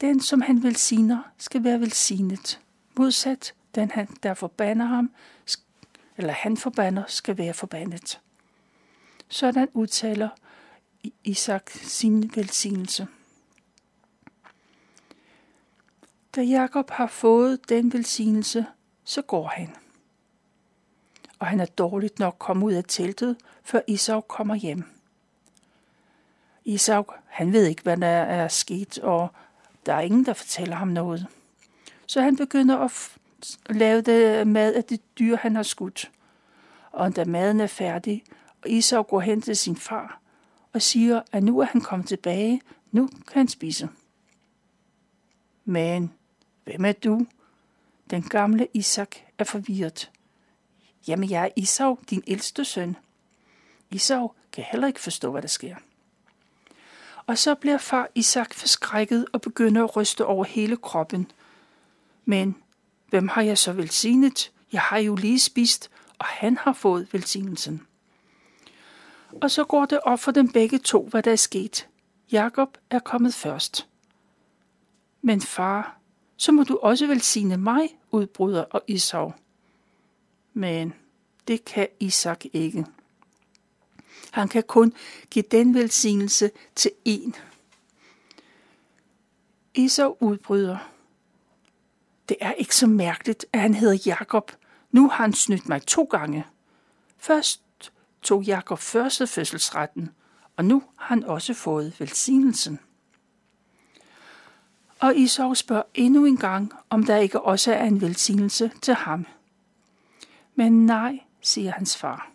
Den, 0.00 0.20
som 0.20 0.40
han 0.40 0.62
velsigner, 0.62 1.22
skal 1.38 1.64
være 1.64 1.80
velsignet. 1.80 2.60
Modsat 2.96 3.54
den, 3.74 3.90
han, 3.90 4.08
der 4.22 4.34
forbander 4.34 4.86
ham, 4.86 5.10
eller 6.16 6.32
han 6.32 6.56
forbander, 6.56 7.02
skal 7.06 7.38
være 7.38 7.54
forbandet. 7.54 8.20
Sådan 9.28 9.68
udtaler 9.74 10.28
Isak 11.24 11.70
sin 11.70 12.30
velsignelse. 12.34 13.06
Da 16.36 16.42
Jakob 16.42 16.90
har 16.90 17.06
fået 17.06 17.68
den 17.68 17.92
velsignelse, 17.92 18.66
så 19.04 19.22
går 19.22 19.46
han. 19.46 19.76
Og 21.38 21.46
han 21.46 21.60
er 21.60 21.66
dårligt 21.66 22.18
nok 22.18 22.36
kommet 22.38 22.66
ud 22.66 22.72
af 22.72 22.84
teltet, 22.88 23.36
før 23.62 23.80
Isak 23.86 24.22
kommer 24.28 24.54
hjem. 24.54 24.84
Isak, 26.64 27.06
han 27.26 27.52
ved 27.52 27.66
ikke, 27.66 27.82
hvad 27.82 27.96
der 27.96 28.06
er 28.06 28.48
sket, 28.48 28.98
og 28.98 29.28
der 29.86 29.94
er 29.94 30.00
ingen, 30.00 30.26
der 30.26 30.32
fortæller 30.32 30.76
ham 30.76 30.88
noget. 30.88 31.26
Så 32.06 32.20
han 32.20 32.36
begynder 32.36 32.78
at 32.78 33.16
lave 33.70 34.00
det 34.00 34.46
mad 34.46 34.74
af 34.74 34.84
det 34.84 35.18
dyr, 35.18 35.36
han 35.36 35.56
har 35.56 35.62
skudt. 35.62 36.10
Og 36.92 37.16
da 37.16 37.24
maden 37.24 37.60
er 37.60 37.66
færdig, 37.66 38.24
og 38.62 38.70
Isak 38.70 39.06
går 39.06 39.20
hen 39.20 39.42
til 39.42 39.56
sin 39.56 39.76
far 39.76 40.20
og 40.76 40.82
siger, 40.82 41.22
at 41.32 41.42
nu 41.42 41.58
er 41.58 41.64
han 41.64 41.80
kommet 41.80 42.08
tilbage, 42.08 42.60
nu 42.92 43.06
kan 43.06 43.40
han 43.40 43.48
spise. 43.48 43.88
Men 45.64 46.12
hvem 46.64 46.84
er 46.84 46.92
du? 46.92 47.26
Den 48.10 48.22
gamle 48.22 48.68
Isak 48.74 49.16
er 49.38 49.44
forvirret. 49.44 50.10
Jamen, 51.08 51.30
jeg 51.30 51.44
er 51.44 51.48
Isau, 51.56 51.98
din 52.10 52.22
ældste 52.26 52.64
søn. 52.64 52.96
Isau 53.90 54.32
kan 54.52 54.64
heller 54.64 54.86
ikke 54.86 55.00
forstå, 55.00 55.30
hvad 55.30 55.42
der 55.42 55.48
sker. 55.48 55.76
Og 57.26 57.38
så 57.38 57.54
bliver 57.54 57.78
far 57.78 58.08
Isak 58.14 58.54
forskrækket 58.54 59.26
og 59.32 59.40
begynder 59.40 59.84
at 59.84 59.96
ryste 59.96 60.26
over 60.26 60.44
hele 60.44 60.76
kroppen. 60.76 61.30
Men 62.24 62.56
hvem 63.08 63.28
har 63.28 63.42
jeg 63.42 63.58
så 63.58 63.72
velsignet? 63.72 64.52
Jeg 64.72 64.80
har 64.80 64.98
jo 64.98 65.14
lige 65.14 65.40
spist, 65.40 65.90
og 66.18 66.26
han 66.26 66.56
har 66.56 66.72
fået 66.72 67.12
velsignelsen. 67.12 67.86
Og 69.42 69.50
så 69.50 69.64
går 69.64 69.84
det 69.84 70.00
op 70.00 70.20
for 70.20 70.32
dem 70.32 70.48
begge 70.48 70.78
to, 70.78 71.08
hvad 71.08 71.22
der 71.22 71.32
er 71.32 71.36
sket. 71.36 71.88
Jakob 72.32 72.78
er 72.90 72.98
kommet 72.98 73.34
først. 73.34 73.88
Men 75.22 75.40
far, 75.40 75.98
så 76.36 76.52
må 76.52 76.62
du 76.62 76.78
også 76.82 77.06
velsigne 77.06 77.56
mig, 77.56 77.98
udbryder 78.10 78.62
og 78.62 78.82
Isau. 78.86 79.32
Men 80.52 80.94
det 81.48 81.64
kan 81.64 81.88
Isak 82.00 82.44
ikke. 82.52 82.86
Han 84.30 84.48
kan 84.48 84.62
kun 84.62 84.92
give 85.30 85.44
den 85.50 85.74
velsignelse 85.74 86.50
til 86.74 86.90
en. 87.04 87.34
Isau 89.74 90.16
udbryder. 90.20 90.78
Det 92.28 92.36
er 92.40 92.52
ikke 92.52 92.76
så 92.76 92.86
mærkeligt, 92.86 93.46
at 93.52 93.60
han 93.60 93.74
hedder 93.74 93.98
Jakob. 94.06 94.52
Nu 94.90 95.08
har 95.08 95.24
han 95.24 95.32
snydt 95.32 95.68
mig 95.68 95.82
to 95.82 96.04
gange. 96.04 96.44
Først 97.18 97.62
tog 98.26 98.42
Jakob 98.42 98.78
første 98.78 99.26
fødselsretten, 99.26 100.10
og 100.56 100.64
nu 100.64 100.82
har 100.96 101.06
han 101.06 101.24
også 101.24 101.54
fået 101.54 102.00
velsignelsen. 102.00 102.80
Og 105.00 105.16
Isau 105.16 105.54
spørger 105.54 105.82
endnu 105.94 106.24
en 106.24 106.36
gang, 106.36 106.72
om 106.90 107.04
der 107.04 107.16
ikke 107.16 107.40
også 107.40 107.72
er 107.72 107.84
en 107.84 108.00
velsignelse 108.00 108.70
til 108.82 108.94
ham. 108.94 109.26
Men 110.54 110.86
nej, 110.86 111.20
siger 111.40 111.72
hans 111.72 111.96
far. 111.96 112.30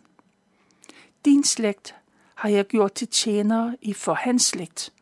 Din 1.26 1.44
slægt 1.44 1.96
har 2.36 2.50
jeg 2.50 2.66
gjort 2.66 2.94
til 2.94 3.08
tjenere 3.08 3.78
i 3.82 3.94
for 3.94 4.14
hans 4.14 4.44
slægt, 4.44 4.94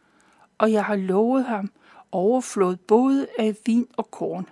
og 0.58 0.72
jeg 0.72 0.86
har 0.86 0.96
lovet 0.96 1.46
ham 1.46 1.72
overflod 2.12 2.76
både 2.76 3.28
af 3.40 3.56
vin 3.66 3.88
og 3.98 4.12
korn. 4.12 4.50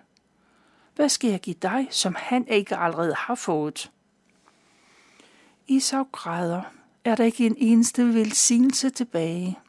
Hvad 0.96 1.10
skal 1.10 1.29
jeg 1.29 1.39
give 1.39 1.56
dig, 1.62 1.88
som 1.91 2.15
han 2.20 2.48
ikke 2.48 2.75
allerede 2.75 3.15
har 3.17 3.36
fået? 3.36 3.91
Isau 5.67 6.03
græder. 6.12 6.62
Er 7.03 7.15
der 7.15 7.24
ikke 7.24 7.45
en 7.45 7.55
eneste 7.57 8.13
velsignelse 8.13 8.89
tilbage? 8.89 9.59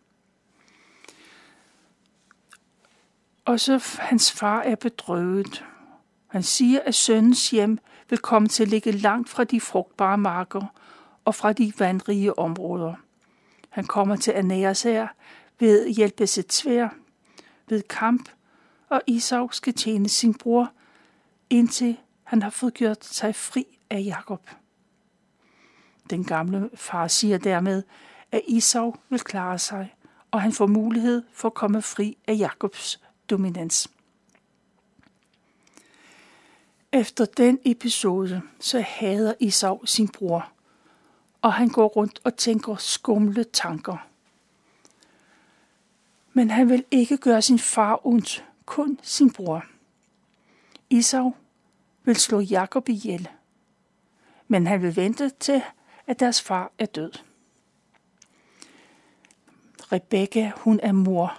Og 3.44 3.60
så 3.60 3.98
hans 3.98 4.32
far 4.32 4.60
er 4.60 4.74
bedrøvet. 4.74 5.64
Han 6.26 6.42
siger, 6.42 6.80
at 6.84 6.94
sønnens 6.94 7.50
hjem 7.50 7.78
vil 8.10 8.18
komme 8.18 8.48
til 8.48 8.62
at 8.62 8.68
ligge 8.68 8.90
langt 8.90 9.28
fra 9.28 9.44
de 9.44 9.60
frugtbare 9.60 10.18
marker 10.18 10.74
og 11.24 11.34
fra 11.34 11.52
de 11.52 11.72
vandrige 11.78 12.38
områder. 12.38 12.94
Han 13.68 13.84
kommer 13.84 14.16
til 14.16 14.30
at 14.30 14.44
nære 14.44 14.74
sig 14.74 15.08
ved 15.58 15.88
hjælpe 15.88 16.26
sit 16.26 16.52
svær, 16.52 16.88
ved 17.68 17.82
kamp, 17.82 18.28
og 18.88 19.02
Isau 19.06 19.48
skal 19.52 19.74
tjene 19.74 20.08
sin 20.08 20.34
bror, 20.34 20.72
indtil 21.50 21.96
han 22.24 22.42
har 22.42 22.50
fået 22.50 22.74
gjort 22.74 23.04
sig 23.04 23.34
fri 23.34 23.66
af 23.90 24.02
Jakob. 24.04 24.50
Den 26.10 26.24
gamle 26.24 26.70
far 26.74 27.08
siger 27.08 27.38
dermed, 27.38 27.82
at 28.32 28.40
Isau 28.46 28.94
vil 29.08 29.20
klare 29.20 29.58
sig, 29.58 29.94
og 30.30 30.42
han 30.42 30.52
får 30.52 30.66
mulighed 30.66 31.22
for 31.32 31.48
at 31.48 31.54
komme 31.54 31.82
fri 31.82 32.16
af 32.26 32.34
Jakobs 32.38 33.00
dominans. 33.30 33.90
Efter 36.92 37.24
den 37.24 37.58
episode, 37.64 38.42
så 38.60 38.80
hader 38.80 39.34
Isau 39.40 39.86
sin 39.86 40.08
bror, 40.08 40.52
og 41.42 41.52
han 41.52 41.68
går 41.68 41.86
rundt 41.86 42.20
og 42.24 42.36
tænker 42.36 42.76
skumle 42.76 43.44
tanker. 43.44 44.08
Men 46.32 46.50
han 46.50 46.68
vil 46.68 46.84
ikke 46.90 47.16
gøre 47.16 47.42
sin 47.42 47.58
far 47.58 48.06
ondt, 48.06 48.44
kun 48.66 48.98
sin 49.02 49.32
bror. 49.32 49.64
Isau 50.90 51.34
vil 52.04 52.16
slå 52.16 52.40
Jakob 52.40 52.88
ihjel, 52.88 53.28
men 54.48 54.66
han 54.66 54.82
vil 54.82 54.96
vente 54.96 55.30
til, 55.40 55.62
at 56.08 56.20
deres 56.20 56.42
far 56.42 56.72
er 56.78 56.86
død. 56.86 57.12
Rebekka, 59.92 60.50
hun 60.56 60.80
er 60.82 60.92
mor, 60.92 61.38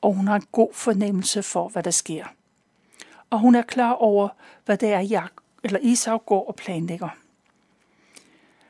og 0.00 0.14
hun 0.14 0.28
har 0.28 0.36
en 0.36 0.46
god 0.52 0.74
fornemmelse 0.74 1.42
for, 1.42 1.68
hvad 1.68 1.82
der 1.82 1.90
sker. 1.90 2.24
Og 3.30 3.38
hun 3.38 3.54
er 3.54 3.62
klar 3.62 3.92
over, 3.92 4.28
hvad 4.64 4.76
det 4.76 4.92
er, 4.92 5.00
Jak 5.00 5.32
eller 5.64 5.78
Isau 5.82 6.16
går 6.18 6.48
og 6.48 6.54
planlægger. 6.54 7.08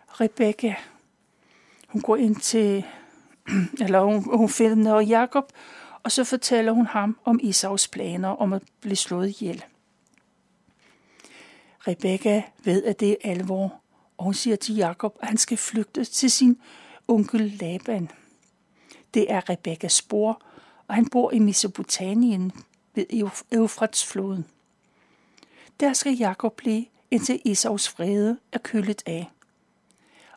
Rebekka, 0.09 0.75
hun 1.88 2.02
går 2.02 2.16
ind 2.16 2.37
til, 2.37 2.85
eller 3.85 4.00
hun, 4.00 4.37
hun 4.37 4.49
finder 4.49 5.00
Jakob, 5.00 5.52
og 6.02 6.12
så 6.12 6.25
fortæller 6.25 6.73
hun 6.73 6.87
ham 6.87 7.19
om 7.25 7.40
Isaus 7.42 7.88
planer 7.88 8.28
om 8.28 8.52
at 8.52 8.62
blive 8.80 8.97
slået 8.97 9.28
ihjel. 9.28 9.64
Rebekka 11.88 12.42
ved, 12.64 12.85
at 12.85 13.00
det 13.00 13.11
er 13.11 13.30
alvor, 13.30 13.80
og 14.21 14.25
hun 14.25 14.35
siger 14.35 14.57
til 14.57 14.75
Jakob, 14.77 15.17
at 15.21 15.29
han 15.29 15.39
skal 15.39 15.57
flygte 15.57 16.05
til 16.05 16.31
sin 16.31 16.59
onkel 17.09 17.41
Laban. 17.61 18.11
Det 19.15 19.33
er 19.33 19.50
Rebekkas 19.50 19.93
spor, 19.93 20.43
og 20.87 20.95
han 20.95 21.09
bor 21.09 21.33
i 21.33 21.39
Mesopotamien 21.39 22.53
ved 22.95 23.07
Eufratsfloden. 23.53 24.47
Der 25.81 25.93
skal 25.93 26.17
Jakob 26.17 26.57
blive, 26.57 26.87
indtil 27.11 27.41
Esau's 27.49 27.91
frede 27.91 28.39
er 28.53 28.59
kølet 28.59 29.03
af. 29.07 29.31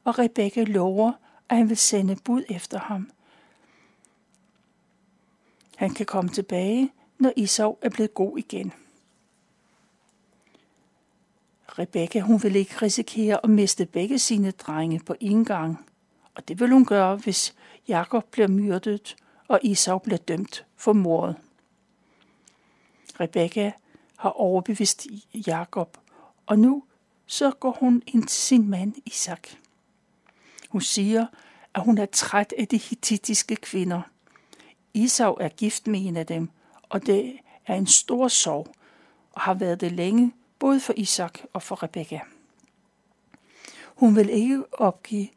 Og 0.04 0.20
Rebekka 0.20 0.64
lover, 0.64 1.12
at 1.50 1.58
han 1.58 1.70
vil 1.70 1.78
sende 1.78 2.16
bud 2.16 2.44
efter 2.50 2.80
ham. 2.80 3.12
Han 5.76 5.94
kan 5.94 6.06
komme 6.06 6.30
tilbage, 6.30 6.92
når 7.20 7.34
Esau 7.38 7.78
er 7.82 7.90
blevet 7.90 8.14
god 8.14 8.38
igen. 8.38 8.74
Rebekka, 11.80 12.20
hun 12.20 12.44
ville 12.44 12.60
ikke 12.60 12.78
risikere 12.82 13.40
at 13.44 13.50
miste 13.50 13.86
begge 13.86 14.20
sine 14.20 14.52
drenge 14.52 15.00
på 15.00 15.16
en 15.20 15.46
gang. 15.46 15.86
Og 16.36 16.48
det 16.48 16.60
vil 16.60 16.72
hun 16.72 16.86
gøre, 16.86 17.16
hvis 17.16 17.56
Jakob 17.88 18.24
bliver 18.32 18.48
myrdet, 18.48 19.16
og 19.48 19.60
Isau 19.64 19.98
bliver 19.98 20.18
dømt 20.18 20.66
for 20.76 20.94
mordet. 20.94 21.36
Rebekka 23.20 23.72
har 24.18 24.30
overbevist 24.30 25.08
Jakob, 25.48 25.98
og 26.46 26.60
nu 26.60 26.84
så 27.26 27.52
går 27.52 27.78
hun 27.80 28.02
ind 28.08 28.24
til 28.24 28.42
sin 28.42 28.70
mand 28.70 28.94
Isak. 29.06 29.48
Hun 30.70 30.82
siger, 30.82 31.26
at 31.74 31.82
hun 31.82 31.98
er 31.98 32.06
træt 32.06 32.54
af 32.58 32.68
de 32.68 32.78
hittitiske 32.78 33.56
kvinder. 33.56 34.02
Isau 34.94 35.38
er 35.40 35.50
gift 35.50 35.88
med 35.88 36.06
en 36.06 36.18
af 36.18 36.26
dem, 36.26 36.50
og 36.90 37.06
det 37.06 37.40
er 37.66 37.76
en 37.76 37.88
stor 37.88 38.28
sorg, 38.28 38.68
og 39.32 39.42
har 39.42 39.54
været 39.54 39.82
det 39.82 39.92
længe, 39.92 40.34
både 40.64 40.80
for 40.80 40.94
Isak 40.98 41.40
og 41.54 41.64
for 41.64 41.84
Rebekka. 41.84 42.20
Hun 43.86 44.16
vil 44.16 44.30
ikke 44.30 44.64
opgive, 44.72 45.28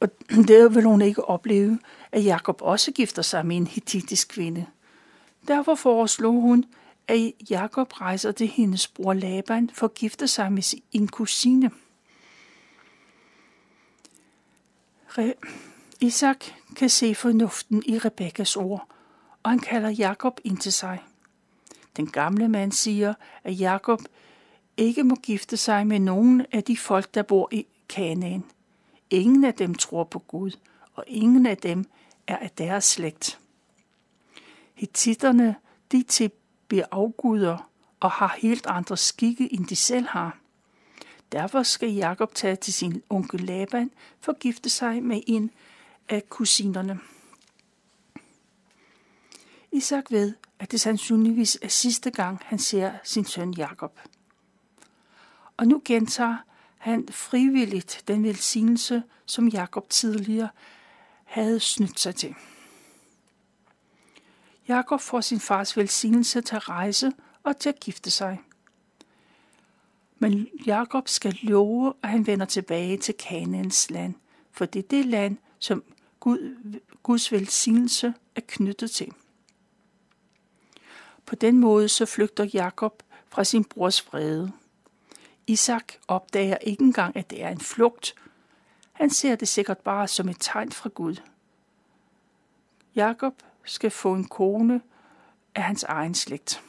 og 0.00 0.08
det 0.48 0.74
vil 0.74 0.84
hun 0.84 1.02
ikke 1.02 1.24
opleve, 1.24 1.78
at 2.12 2.24
Jakob 2.24 2.62
også 2.62 2.92
gifter 2.92 3.22
sig 3.22 3.46
med 3.46 3.56
en 3.56 3.66
hittitisk 3.66 4.28
kvinde. 4.28 4.66
Derfor 5.48 5.74
foreslog 5.74 6.40
hun, 6.40 6.64
at 7.08 7.32
Jakob 7.50 8.00
rejser 8.00 8.32
til 8.32 8.46
hendes 8.46 8.88
bror 8.88 9.12
Laban 9.12 9.70
for 9.70 9.86
at 9.86 9.94
gifte 9.94 10.28
sig 10.28 10.52
med 10.52 10.62
sin 10.62 11.08
kusine. 11.08 11.70
Re- 15.08 15.40
Isak 16.00 16.44
kan 16.76 16.88
se 16.88 17.14
fornuften 17.14 17.82
i 17.86 17.98
Rebekkas 17.98 18.56
ord, 18.56 18.88
og 19.42 19.50
han 19.50 19.58
kalder 19.58 19.88
Jakob 19.88 20.40
ind 20.44 20.58
til 20.58 20.72
sig. 20.72 21.02
Den 21.96 22.10
gamle 22.10 22.48
mand 22.48 22.72
siger, 22.72 23.14
at 23.44 23.60
Jakob 23.60 24.00
ikke 24.76 25.04
må 25.04 25.14
gifte 25.14 25.56
sig 25.56 25.86
med 25.86 25.98
nogen 25.98 26.46
af 26.52 26.64
de 26.64 26.76
folk, 26.76 27.14
der 27.14 27.22
bor 27.22 27.48
i 27.52 27.66
Kanaan. 27.88 28.44
Ingen 29.10 29.44
af 29.44 29.54
dem 29.54 29.74
tror 29.74 30.04
på 30.04 30.18
Gud, 30.18 30.50
og 30.94 31.04
ingen 31.06 31.46
af 31.46 31.56
dem 31.56 31.84
er 32.26 32.36
af 32.36 32.50
deres 32.50 32.84
slægt. 32.84 33.38
Hittitterne, 34.74 35.54
de 35.92 36.02
tilbeder 36.02 36.84
afguder 36.90 37.70
og 38.00 38.10
har 38.10 38.36
helt 38.38 38.66
andre 38.66 38.96
skikke, 38.96 39.54
end 39.54 39.66
de 39.66 39.76
selv 39.76 40.06
har. 40.06 40.38
Derfor 41.32 41.62
skal 41.62 41.92
Jakob 41.92 42.34
tage 42.34 42.56
til 42.56 42.72
sin 42.72 43.02
onkel 43.10 43.40
Laban 43.40 43.90
for 44.20 44.32
at 44.32 44.38
gifte 44.38 44.68
sig 44.70 45.02
med 45.02 45.20
en 45.26 45.50
af 46.08 46.28
kusinerne. 46.28 46.98
Isak 49.72 50.04
ved, 50.10 50.34
at 50.58 50.72
det 50.72 50.80
sandsynligvis 50.80 51.58
er 51.62 51.68
sidste 51.68 52.10
gang, 52.10 52.38
han 52.44 52.58
ser 52.58 52.92
sin 53.04 53.24
søn 53.24 53.54
Jakob. 53.54 54.00
Og 55.56 55.66
nu 55.66 55.82
gentager 55.84 56.36
han 56.78 57.08
frivilligt 57.08 58.04
den 58.08 58.24
velsignelse, 58.24 59.02
som 59.26 59.48
Jakob 59.48 59.88
tidligere 59.88 60.48
havde 61.24 61.60
snydt 61.60 62.00
sig 62.00 62.14
til. 62.14 62.34
Jakob 64.68 65.00
får 65.00 65.20
sin 65.20 65.40
fars 65.40 65.76
velsignelse 65.76 66.40
til 66.40 66.56
at 66.56 66.68
rejse 66.68 67.12
og 67.42 67.56
til 67.56 67.68
at 67.68 67.80
gifte 67.80 68.10
sig. 68.10 68.40
Men 70.18 70.48
Jakob 70.66 71.08
skal 71.08 71.38
love, 71.42 71.94
at 72.02 72.08
han 72.08 72.26
vender 72.26 72.46
tilbage 72.46 72.98
til 72.98 73.14
Kanaans 73.14 73.90
land, 73.90 74.14
for 74.52 74.64
det 74.64 74.84
er 74.84 74.88
det 74.88 75.06
land, 75.06 75.36
som 75.58 75.84
Gud, 76.20 76.54
Guds 77.02 77.32
velsignelse 77.32 78.14
er 78.34 78.40
knyttet 78.46 78.90
til. 78.90 79.12
På 81.26 81.34
den 81.34 81.58
måde 81.58 81.88
så 81.88 82.06
flygter 82.06 82.44
Jakob 82.44 83.02
fra 83.28 83.44
sin 83.44 83.64
brors 83.64 84.06
vrede. 84.06 84.52
Isak 85.46 85.92
opdager 86.08 86.56
ikke 86.56 86.82
engang, 86.82 87.16
at 87.16 87.30
det 87.30 87.42
er 87.42 87.48
en 87.48 87.60
flugt. 87.60 88.14
Han 88.92 89.10
ser 89.10 89.36
det 89.36 89.48
sikkert 89.48 89.78
bare 89.78 90.08
som 90.08 90.28
et 90.28 90.36
tegn 90.40 90.72
fra 90.72 90.88
Gud. 90.94 91.16
Jakob 92.94 93.34
skal 93.64 93.90
få 93.90 94.14
en 94.14 94.24
kone 94.24 94.80
af 95.54 95.62
hans 95.62 95.82
egen 95.82 96.14
slægt. 96.14 96.62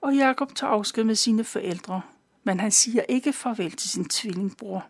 Og 0.00 0.16
Jakob 0.16 0.54
tager 0.54 0.70
afsked 0.70 1.04
med 1.04 1.14
sine 1.14 1.44
forældre, 1.44 2.02
men 2.44 2.60
han 2.60 2.70
siger 2.70 3.02
ikke 3.02 3.32
farvel 3.32 3.70
til 3.72 3.90
sin 3.90 4.08
tvillingbror. 4.08 4.86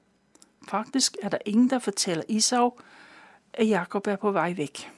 Faktisk 0.69 1.17
er 1.23 1.29
der 1.29 1.39
ingen, 1.47 1.71
der 1.71 1.79
fortæller 1.79 2.25
Isau, 2.29 2.79
at 3.53 3.69
Jakob 3.69 4.07
er 4.07 4.17
på 4.17 4.31
vej 4.31 4.53
væk. 4.57 4.93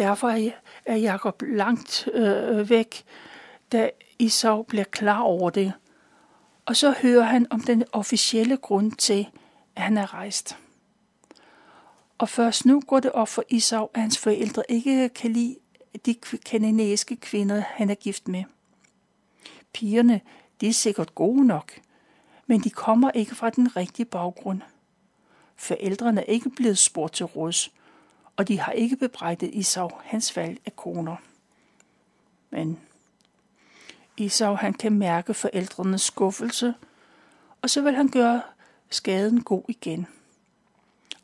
Derfor 0.00 0.52
er 0.86 0.96
Jakob 0.96 1.42
langt 1.42 2.08
øh, 2.12 2.70
væk, 2.70 3.04
da 3.72 3.90
Isau 4.18 4.62
bliver 4.62 4.84
klar 4.84 5.20
over 5.20 5.50
det. 5.50 5.72
Og 6.66 6.76
så 6.76 6.94
hører 7.02 7.22
han 7.22 7.46
om 7.50 7.60
den 7.60 7.84
officielle 7.92 8.56
grund 8.56 8.92
til, 8.92 9.28
at 9.76 9.82
han 9.82 9.96
er 9.96 10.14
rejst. 10.14 10.58
Og 12.18 12.28
først 12.28 12.66
nu 12.66 12.82
går 12.86 13.00
det 13.00 13.12
op 13.12 13.28
for 13.28 13.44
Isau, 13.48 13.88
at 13.94 14.00
hans 14.00 14.18
forældre 14.18 14.62
ikke 14.68 15.08
kan 15.08 15.32
lide 15.32 15.56
de 16.06 16.14
kananæiske 16.46 17.16
kvinder, 17.16 17.60
han 17.60 17.90
er 17.90 17.94
gift 17.94 18.28
med. 18.28 18.44
Pigerne, 19.72 20.20
de 20.60 20.68
er 20.68 20.72
sikkert 20.72 21.14
gode 21.14 21.46
nok, 21.46 21.72
men 22.46 22.60
de 22.60 22.70
kommer 22.70 23.10
ikke 23.10 23.34
fra 23.34 23.50
den 23.50 23.76
rigtige 23.76 24.06
baggrund. 24.06 24.60
Forældrene 25.56 26.20
er 26.20 26.32
ikke 26.32 26.50
blevet 26.50 26.78
spurgt 26.78 27.14
til 27.14 27.26
råds, 27.26 27.70
og 28.40 28.48
de 28.48 28.60
har 28.60 28.72
ikke 28.72 28.96
bebrejdet 28.96 29.50
Isau 29.52 29.90
hans 30.04 30.36
valg 30.36 30.60
af 30.66 30.76
koner. 30.76 31.16
Men 32.50 32.80
Isau 34.16 34.54
han 34.54 34.74
kan 34.74 34.92
mærke 34.92 35.34
forældrenes 35.34 36.02
skuffelse, 36.02 36.74
og 37.62 37.70
så 37.70 37.80
vil 37.80 37.94
han 37.94 38.08
gøre 38.08 38.42
skaden 38.90 39.42
god 39.42 39.62
igen. 39.68 40.06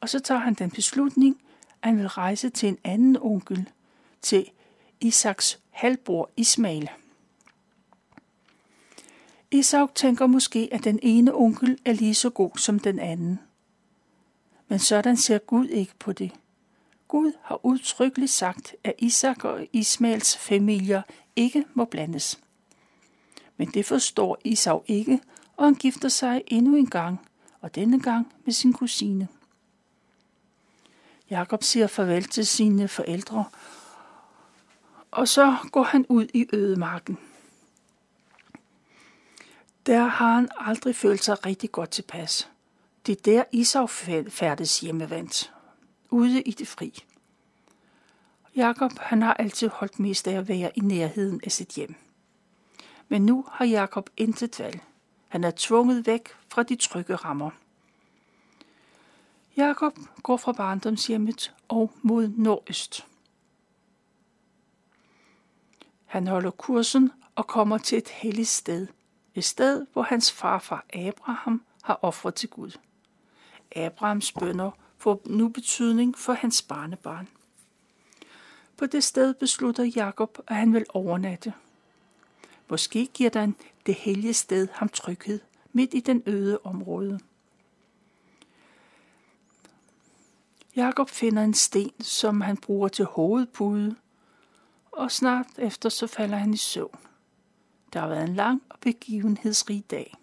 Og 0.00 0.08
så 0.08 0.20
tager 0.20 0.40
han 0.40 0.54
den 0.54 0.70
beslutning, 0.70 1.40
at 1.82 1.88
han 1.88 1.98
vil 1.98 2.08
rejse 2.08 2.50
til 2.50 2.68
en 2.68 2.78
anden 2.84 3.16
onkel, 3.20 3.68
til 4.22 4.50
Isaks 5.00 5.60
halvbror 5.70 6.30
Ismail. 6.36 6.90
Isak 9.50 9.94
tænker 9.94 10.26
måske, 10.26 10.68
at 10.72 10.84
den 10.84 10.98
ene 11.02 11.34
onkel 11.34 11.78
er 11.84 11.92
lige 11.92 12.14
så 12.14 12.30
god 12.30 12.56
som 12.56 12.78
den 12.78 12.98
anden. 12.98 13.40
Men 14.68 14.78
sådan 14.78 15.16
ser 15.16 15.38
Gud 15.38 15.66
ikke 15.66 15.94
på 15.98 16.12
det. 16.12 16.32
Gud 17.08 17.32
har 17.42 17.66
udtrykkeligt 17.66 18.30
sagt, 18.32 18.74
at 18.84 18.94
Isak 18.98 19.44
og 19.44 19.66
Ismaels 19.72 20.36
familier 20.36 21.02
ikke 21.36 21.64
må 21.74 21.84
blandes. 21.84 22.40
Men 23.56 23.70
det 23.70 23.86
forstår 23.86 24.38
Isau 24.44 24.82
ikke, 24.86 25.20
og 25.56 25.64
han 25.64 25.74
gifter 25.74 26.08
sig 26.08 26.42
endnu 26.46 26.76
en 26.76 26.90
gang, 26.90 27.28
og 27.60 27.74
denne 27.74 28.00
gang 28.00 28.32
med 28.44 28.52
sin 28.52 28.72
kusine. 28.72 29.28
Jakob 31.30 31.62
siger 31.62 31.86
farvel 31.86 32.24
til 32.24 32.46
sine 32.46 32.88
forældre, 32.88 33.44
og 35.10 35.28
så 35.28 35.56
går 35.72 35.82
han 35.82 36.06
ud 36.08 36.26
i 36.34 36.46
ødemarken. 36.52 37.18
Der 39.86 40.06
har 40.06 40.34
han 40.34 40.48
aldrig 40.58 40.96
følt 40.96 41.24
sig 41.24 41.46
rigtig 41.46 41.72
godt 41.72 41.90
tilpas. 41.90 42.50
Det 43.06 43.12
er 43.12 43.22
der 43.22 43.44
Isau 43.52 43.86
færdes 44.28 44.80
hjemmevandt, 44.80 45.52
ude 46.10 46.42
i 46.42 46.50
det 46.50 46.68
fri. 46.68 47.04
Jakob 48.56 48.92
han 48.98 49.22
har 49.22 49.34
altid 49.34 49.68
holdt 49.68 49.98
mest 49.98 50.28
af 50.28 50.38
at 50.38 50.48
være 50.48 50.78
i 50.78 50.80
nærheden 50.80 51.40
af 51.44 51.52
sit 51.52 51.68
hjem. 51.68 51.94
Men 53.08 53.26
nu 53.26 53.44
har 53.52 53.64
Jakob 53.64 54.10
intet 54.16 54.60
valg. 54.60 54.80
Han 55.28 55.44
er 55.44 55.52
tvunget 55.56 56.06
væk 56.06 56.28
fra 56.48 56.62
de 56.62 56.76
trygge 56.76 57.16
rammer. 57.16 57.50
Jakob 59.56 59.98
går 60.22 60.36
fra 60.36 60.52
barndomshjemmet 60.52 61.54
og 61.68 61.92
mod 62.02 62.28
nordøst. 62.28 63.06
Han 66.06 66.26
holder 66.26 66.50
kursen 66.50 67.12
og 67.34 67.46
kommer 67.46 67.78
til 67.78 67.98
et 67.98 68.08
helligt 68.08 68.48
sted. 68.48 68.86
Et 69.34 69.44
sted, 69.44 69.86
hvor 69.92 70.02
hans 70.02 70.32
farfar 70.32 70.84
Abraham 70.92 71.62
har 71.82 71.98
offret 72.02 72.34
til 72.34 72.48
Gud. 72.48 72.78
Abrahams 73.76 74.32
bønder 74.32 74.70
får 74.98 75.20
nu 75.26 75.48
betydning 75.48 76.18
for 76.18 76.32
hans 76.32 76.62
barnebarn. 76.62 77.28
På 78.76 78.86
det 78.86 79.04
sted 79.04 79.34
beslutter 79.34 79.84
Jakob, 79.84 80.38
at 80.46 80.56
han 80.56 80.74
vil 80.74 80.84
overnatte. 80.88 81.52
Måske 82.68 83.06
giver 83.06 83.30
den 83.30 83.56
det 83.86 83.94
hellige 83.94 84.34
sted 84.34 84.68
ham 84.72 84.88
tryghed 84.88 85.40
midt 85.72 85.94
i 85.94 86.00
den 86.00 86.22
øde 86.26 86.58
område. 86.64 87.20
Jakob 90.76 91.10
finder 91.10 91.42
en 91.42 91.54
sten, 91.54 92.00
som 92.00 92.40
han 92.40 92.56
bruger 92.56 92.88
til 92.88 93.04
hovedpude, 93.04 93.96
og 94.92 95.12
snart 95.12 95.46
efter 95.58 95.88
så 95.88 96.06
falder 96.06 96.36
han 96.36 96.54
i 96.54 96.56
søvn. 96.56 96.98
Der 97.92 98.00
har 98.00 98.08
været 98.08 98.28
en 98.28 98.34
lang 98.34 98.62
og 98.68 98.78
begivenhedsrig 98.80 99.90
dag. 99.90 100.14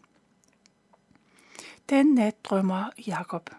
Den 1.90 2.06
nat 2.06 2.46
drømmer 2.46 2.90
Jakob. 3.08 3.50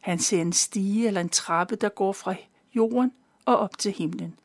Han 0.00 0.18
ser 0.18 0.40
en 0.40 0.52
stige 0.52 1.06
eller 1.06 1.20
en 1.20 1.28
trappe, 1.28 1.76
der 1.76 1.88
går 1.88 2.12
fra 2.12 2.34
jorden 2.74 3.12
og 3.44 3.58
op 3.58 3.78
til 3.78 3.92
himlen, 3.92 4.38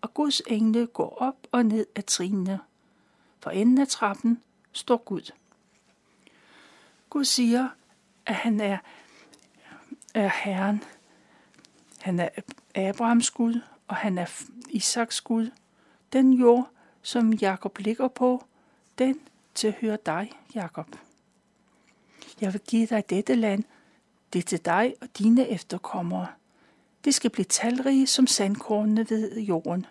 og 0.00 0.14
Guds 0.14 0.42
engle 0.46 0.86
går 0.86 1.16
op 1.20 1.36
og 1.52 1.66
ned 1.66 1.86
af 1.94 2.04
trinene. 2.04 2.60
For 3.40 3.50
enden 3.50 3.78
af 3.78 3.88
trappen 3.88 4.42
står 4.72 4.96
Gud. 4.96 5.32
Gud 7.10 7.24
siger, 7.24 7.68
at 8.26 8.34
han 8.34 8.60
er, 8.60 8.78
er 10.14 10.30
Herren. 10.44 10.82
Han 12.00 12.20
er 12.20 12.28
Abrahams 12.74 13.30
Gud, 13.30 13.60
og 13.88 13.96
han 13.96 14.18
er 14.18 14.42
Isaks 14.68 15.20
Gud. 15.20 15.50
Den 16.12 16.32
jord, 16.32 16.68
som 17.02 17.32
Jakob 17.32 17.78
ligger 17.78 18.08
på, 18.08 18.44
den 18.98 19.20
tilhører 19.54 19.96
dig, 19.96 20.32
Jakob. 20.54 20.86
Jeg 22.40 22.52
vil 22.52 22.60
give 22.60 22.86
dig 22.86 23.10
dette 23.10 23.34
land, 23.34 23.64
det 24.32 24.38
er 24.38 24.42
til 24.42 24.64
dig 24.64 24.94
og 25.00 25.08
dine 25.18 25.48
efterkommere. 25.48 26.26
Det 27.04 27.14
skal 27.14 27.30
blive 27.30 27.44
talrige 27.44 28.06
som 28.06 28.26
sandkornene 28.26 29.10
ved 29.10 29.40
jorden. 29.40 29.86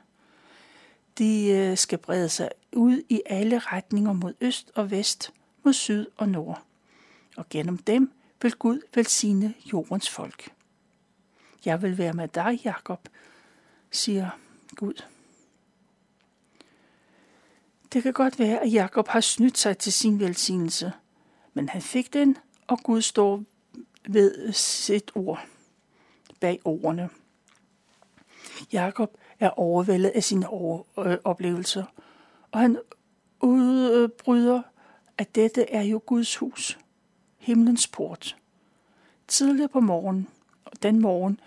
De 1.17 1.47
øh, 1.47 1.77
skal 1.77 1.97
brede 1.97 2.29
sig 2.29 2.49
ud 2.73 3.01
i 3.09 3.21
alle 3.25 3.59
retninger 3.59 4.13
mod 4.13 4.33
øst 4.41 4.71
og 4.75 4.91
vest, 4.91 5.33
mod 5.63 5.73
syd 5.73 6.05
og 6.17 6.29
nord. 6.29 6.63
Og 7.37 7.49
gennem 7.49 7.77
dem 7.77 8.11
vil 8.41 8.53
Gud 8.53 8.81
velsigne 8.95 9.53
jordens 9.73 10.09
folk. 10.09 10.49
Jeg 11.65 11.81
vil 11.81 11.97
være 11.97 12.13
med 12.13 12.27
dig, 12.27 12.59
Jakob, 12.63 13.09
siger 13.91 14.29
Gud. 14.75 15.03
Det 17.93 18.03
kan 18.03 18.13
godt 18.13 18.39
være, 18.39 18.59
at 18.59 18.73
Jakob 18.73 19.07
har 19.07 19.21
snydt 19.21 19.57
sig 19.57 19.77
til 19.77 19.93
sin 19.93 20.19
velsignelse, 20.19 20.91
men 21.53 21.69
han 21.69 21.81
fik 21.81 22.13
den, 22.13 22.37
og 22.67 22.79
Gud 22.83 23.01
står 23.01 23.43
ved 24.09 24.51
sit 24.53 25.11
ord 25.15 25.45
bag 26.39 26.59
ordene. 26.65 27.09
Jakob 28.73 29.17
er 29.39 29.49
overvældet 29.49 30.09
af 30.09 30.23
sine 30.23 30.45
øh, 30.99 31.17
oplevelser, 31.23 31.83
og 32.51 32.59
han 32.59 32.77
udbryder, 33.41 34.61
at 35.17 35.35
dette 35.35 35.71
er 35.71 35.81
jo 35.81 36.01
Guds 36.05 36.35
hus, 36.35 36.79
himlens 37.37 37.87
port. 37.87 38.37
Tidligere 39.27 39.69
på 39.69 39.79
morgen, 39.79 40.27
og 40.65 40.83
den 40.83 41.01
morgen, 41.01 41.39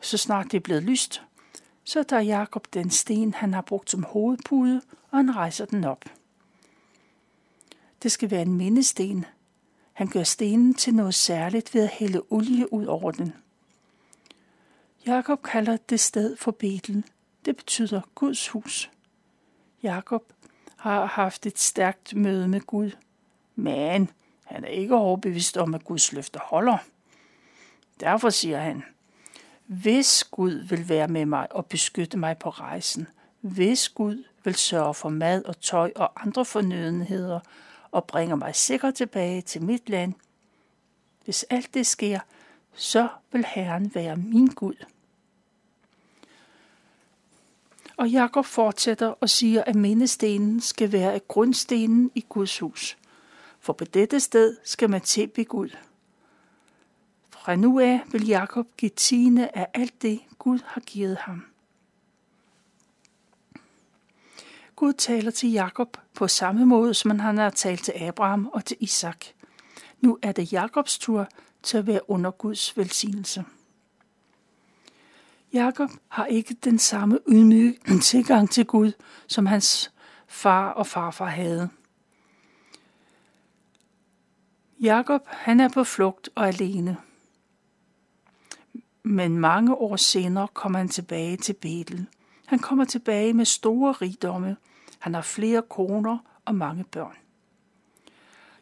så 0.00 0.16
snart 0.16 0.46
det 0.50 0.56
er 0.56 0.60
blevet 0.60 0.82
lyst, 0.82 1.22
så 1.84 2.02
tager 2.02 2.22
Jakob 2.22 2.66
den 2.74 2.90
sten, 2.90 3.34
han 3.34 3.54
har 3.54 3.62
brugt 3.62 3.90
som 3.90 4.02
hovedpude, 4.02 4.82
og 5.10 5.18
han 5.18 5.36
rejser 5.36 5.64
den 5.64 5.84
op. 5.84 6.04
Det 8.02 8.12
skal 8.12 8.30
være 8.30 8.42
en 8.42 8.54
mindesten. 8.54 9.24
Han 9.98 10.08
gør 10.08 10.22
stenen 10.22 10.74
til 10.74 10.94
noget 10.94 11.14
særligt 11.14 11.74
ved 11.74 11.82
at 11.82 11.88
hælde 11.88 12.22
olie 12.30 12.72
ud 12.72 12.86
over 12.86 13.10
den. 13.10 13.32
Jakob 15.06 15.42
kalder 15.42 15.76
det 15.76 16.00
sted 16.00 16.36
for 16.36 16.50
Betel. 16.50 17.04
Det 17.44 17.56
betyder 17.56 18.00
Guds 18.14 18.48
hus. 18.48 18.90
Jakob 19.82 20.22
har 20.76 21.06
haft 21.06 21.46
et 21.46 21.58
stærkt 21.58 22.14
møde 22.14 22.48
med 22.48 22.60
Gud, 22.60 22.90
men 23.54 24.10
han 24.44 24.64
er 24.64 24.68
ikke 24.68 24.94
overbevist 24.94 25.56
om, 25.56 25.74
at 25.74 25.84
Guds 25.84 26.12
løfter 26.12 26.40
holder. 26.42 26.78
Derfor 28.00 28.30
siger 28.30 28.60
han, 28.60 28.84
hvis 29.66 30.24
Gud 30.24 30.52
vil 30.52 30.88
være 30.88 31.08
med 31.08 31.26
mig 31.26 31.52
og 31.52 31.66
beskytte 31.66 32.18
mig 32.18 32.38
på 32.38 32.50
rejsen, 32.50 33.08
hvis 33.40 33.88
Gud 33.88 34.24
vil 34.44 34.54
sørge 34.54 34.94
for 34.94 35.08
mad 35.08 35.44
og 35.44 35.60
tøj 35.60 35.92
og 35.96 36.22
andre 36.22 36.44
fornødenheder 36.44 37.40
og 37.92 38.04
bringer 38.04 38.36
mig 38.36 38.54
sikkert 38.54 38.94
tilbage 38.94 39.42
til 39.42 39.62
mit 39.62 39.88
land, 39.88 40.14
hvis 41.24 41.42
alt 41.42 41.74
det 41.74 41.86
sker, 41.86 42.20
så 42.74 43.08
vil 43.32 43.44
Herren 43.44 43.94
være 43.94 44.16
min 44.16 44.46
Gud. 44.46 44.84
Og 47.96 48.08
Jakob 48.08 48.44
fortsætter 48.44 49.06
og 49.06 49.30
siger, 49.30 49.64
at 49.64 49.74
mindestenen 49.74 50.60
skal 50.60 50.92
være 50.92 51.18
grundstenen 51.18 52.10
i 52.14 52.24
Guds 52.28 52.58
hus. 52.58 52.98
For 53.60 53.72
på 53.72 53.84
dette 53.84 54.20
sted 54.20 54.56
skal 54.64 54.90
man 54.90 55.00
tilbe 55.00 55.44
Gud. 55.44 55.68
Fra 57.30 57.56
nu 57.56 57.80
af 57.80 58.00
vil 58.12 58.26
Jakob 58.26 58.66
give 58.76 58.90
tiende 58.96 59.48
af 59.54 59.66
alt 59.74 60.02
det, 60.02 60.20
Gud 60.38 60.58
har 60.64 60.80
givet 60.80 61.16
ham. 61.16 61.44
Gud 64.78 64.92
taler 64.92 65.30
til 65.30 65.50
Jakob 65.50 65.96
på 66.14 66.28
samme 66.28 66.66
måde, 66.66 66.94
som 66.94 67.18
han 67.18 67.38
har 67.38 67.50
talt 67.50 67.84
til 67.84 67.92
Abraham 68.00 68.46
og 68.46 68.64
til 68.64 68.76
Isak. 68.80 69.24
Nu 70.00 70.18
er 70.22 70.32
det 70.32 70.52
Jakobs 70.52 70.98
tur 70.98 71.28
til 71.62 71.78
at 71.78 71.86
være 71.86 72.10
under 72.10 72.30
Guds 72.30 72.76
velsignelse. 72.76 73.44
Jakob 75.52 75.90
har 76.08 76.26
ikke 76.26 76.54
den 76.54 76.78
samme 76.78 77.18
ydmyge 77.28 77.78
tilgang 78.02 78.50
til 78.50 78.64
Gud, 78.66 78.92
som 79.26 79.46
hans 79.46 79.92
far 80.26 80.70
og 80.70 80.86
farfar 80.86 81.28
havde. 81.28 81.68
Jakob, 84.80 85.22
han 85.26 85.60
er 85.60 85.68
på 85.68 85.84
flugt 85.84 86.28
og 86.34 86.48
alene. 86.48 86.96
Men 89.02 89.38
mange 89.38 89.74
år 89.74 89.96
senere 89.96 90.48
kommer 90.48 90.78
han 90.78 90.88
tilbage 90.88 91.36
til 91.36 91.52
Betel. 91.52 92.06
Han 92.48 92.58
kommer 92.58 92.84
tilbage 92.84 93.32
med 93.32 93.44
store 93.44 93.92
rigdomme. 93.92 94.56
Han 94.98 95.14
har 95.14 95.22
flere 95.22 95.62
koner 95.62 96.18
og 96.44 96.54
mange 96.54 96.84
børn. 96.84 97.16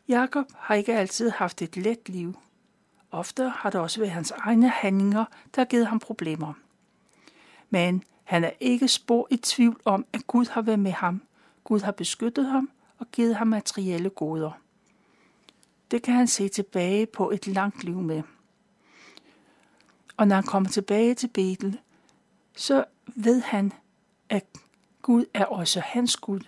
Jakob 0.08 0.46
har 0.56 0.74
ikke 0.74 0.94
altid 0.94 1.30
haft 1.30 1.62
et 1.62 1.76
let 1.76 2.08
liv. 2.08 2.38
Ofte 3.10 3.48
har 3.48 3.70
det 3.70 3.80
også 3.80 4.00
været 4.00 4.12
hans 4.12 4.30
egne 4.30 4.68
handlinger, 4.68 5.24
der 5.54 5.60
har 5.60 5.64
givet 5.64 5.86
ham 5.86 5.98
problemer. 5.98 6.52
Men 7.70 8.04
han 8.24 8.44
er 8.44 8.50
ikke 8.60 8.88
spor 8.88 9.28
i 9.30 9.36
tvivl 9.36 9.80
om, 9.84 10.06
at 10.12 10.26
Gud 10.26 10.46
har 10.46 10.62
været 10.62 10.78
med 10.78 10.92
ham. 10.92 11.22
Gud 11.64 11.80
har 11.80 11.92
beskyttet 11.92 12.46
ham 12.46 12.70
og 12.98 13.06
givet 13.12 13.36
ham 13.36 13.46
materielle 13.46 14.10
goder. 14.10 14.50
Det 15.90 16.02
kan 16.02 16.14
han 16.14 16.26
se 16.26 16.48
tilbage 16.48 17.06
på 17.06 17.30
et 17.30 17.46
langt 17.46 17.84
liv 17.84 18.00
med. 18.00 18.22
Og 20.16 20.28
når 20.28 20.34
han 20.34 20.44
kommer 20.44 20.70
tilbage 20.70 21.14
til 21.14 21.28
Betel, 21.28 21.78
så 22.56 22.84
ved 23.14 23.40
han, 23.40 23.72
at 24.28 24.44
Gud 25.02 25.24
er 25.34 25.44
også 25.44 25.80
hans 25.80 26.16
Gud. 26.16 26.40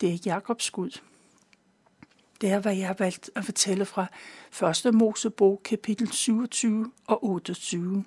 Det 0.00 0.14
er 0.14 0.18
Jakobs 0.26 0.70
Gud. 0.70 1.00
Det 2.40 2.50
er, 2.50 2.58
hvad 2.58 2.76
jeg 2.76 2.86
har 2.86 2.96
valgt 2.98 3.30
at 3.34 3.44
fortælle 3.44 3.84
fra 3.84 4.06
1. 4.88 4.94
Mosebog, 4.94 5.60
kapitel 5.64 6.12
27 6.12 6.92
og 7.06 7.24
28. 7.24 8.04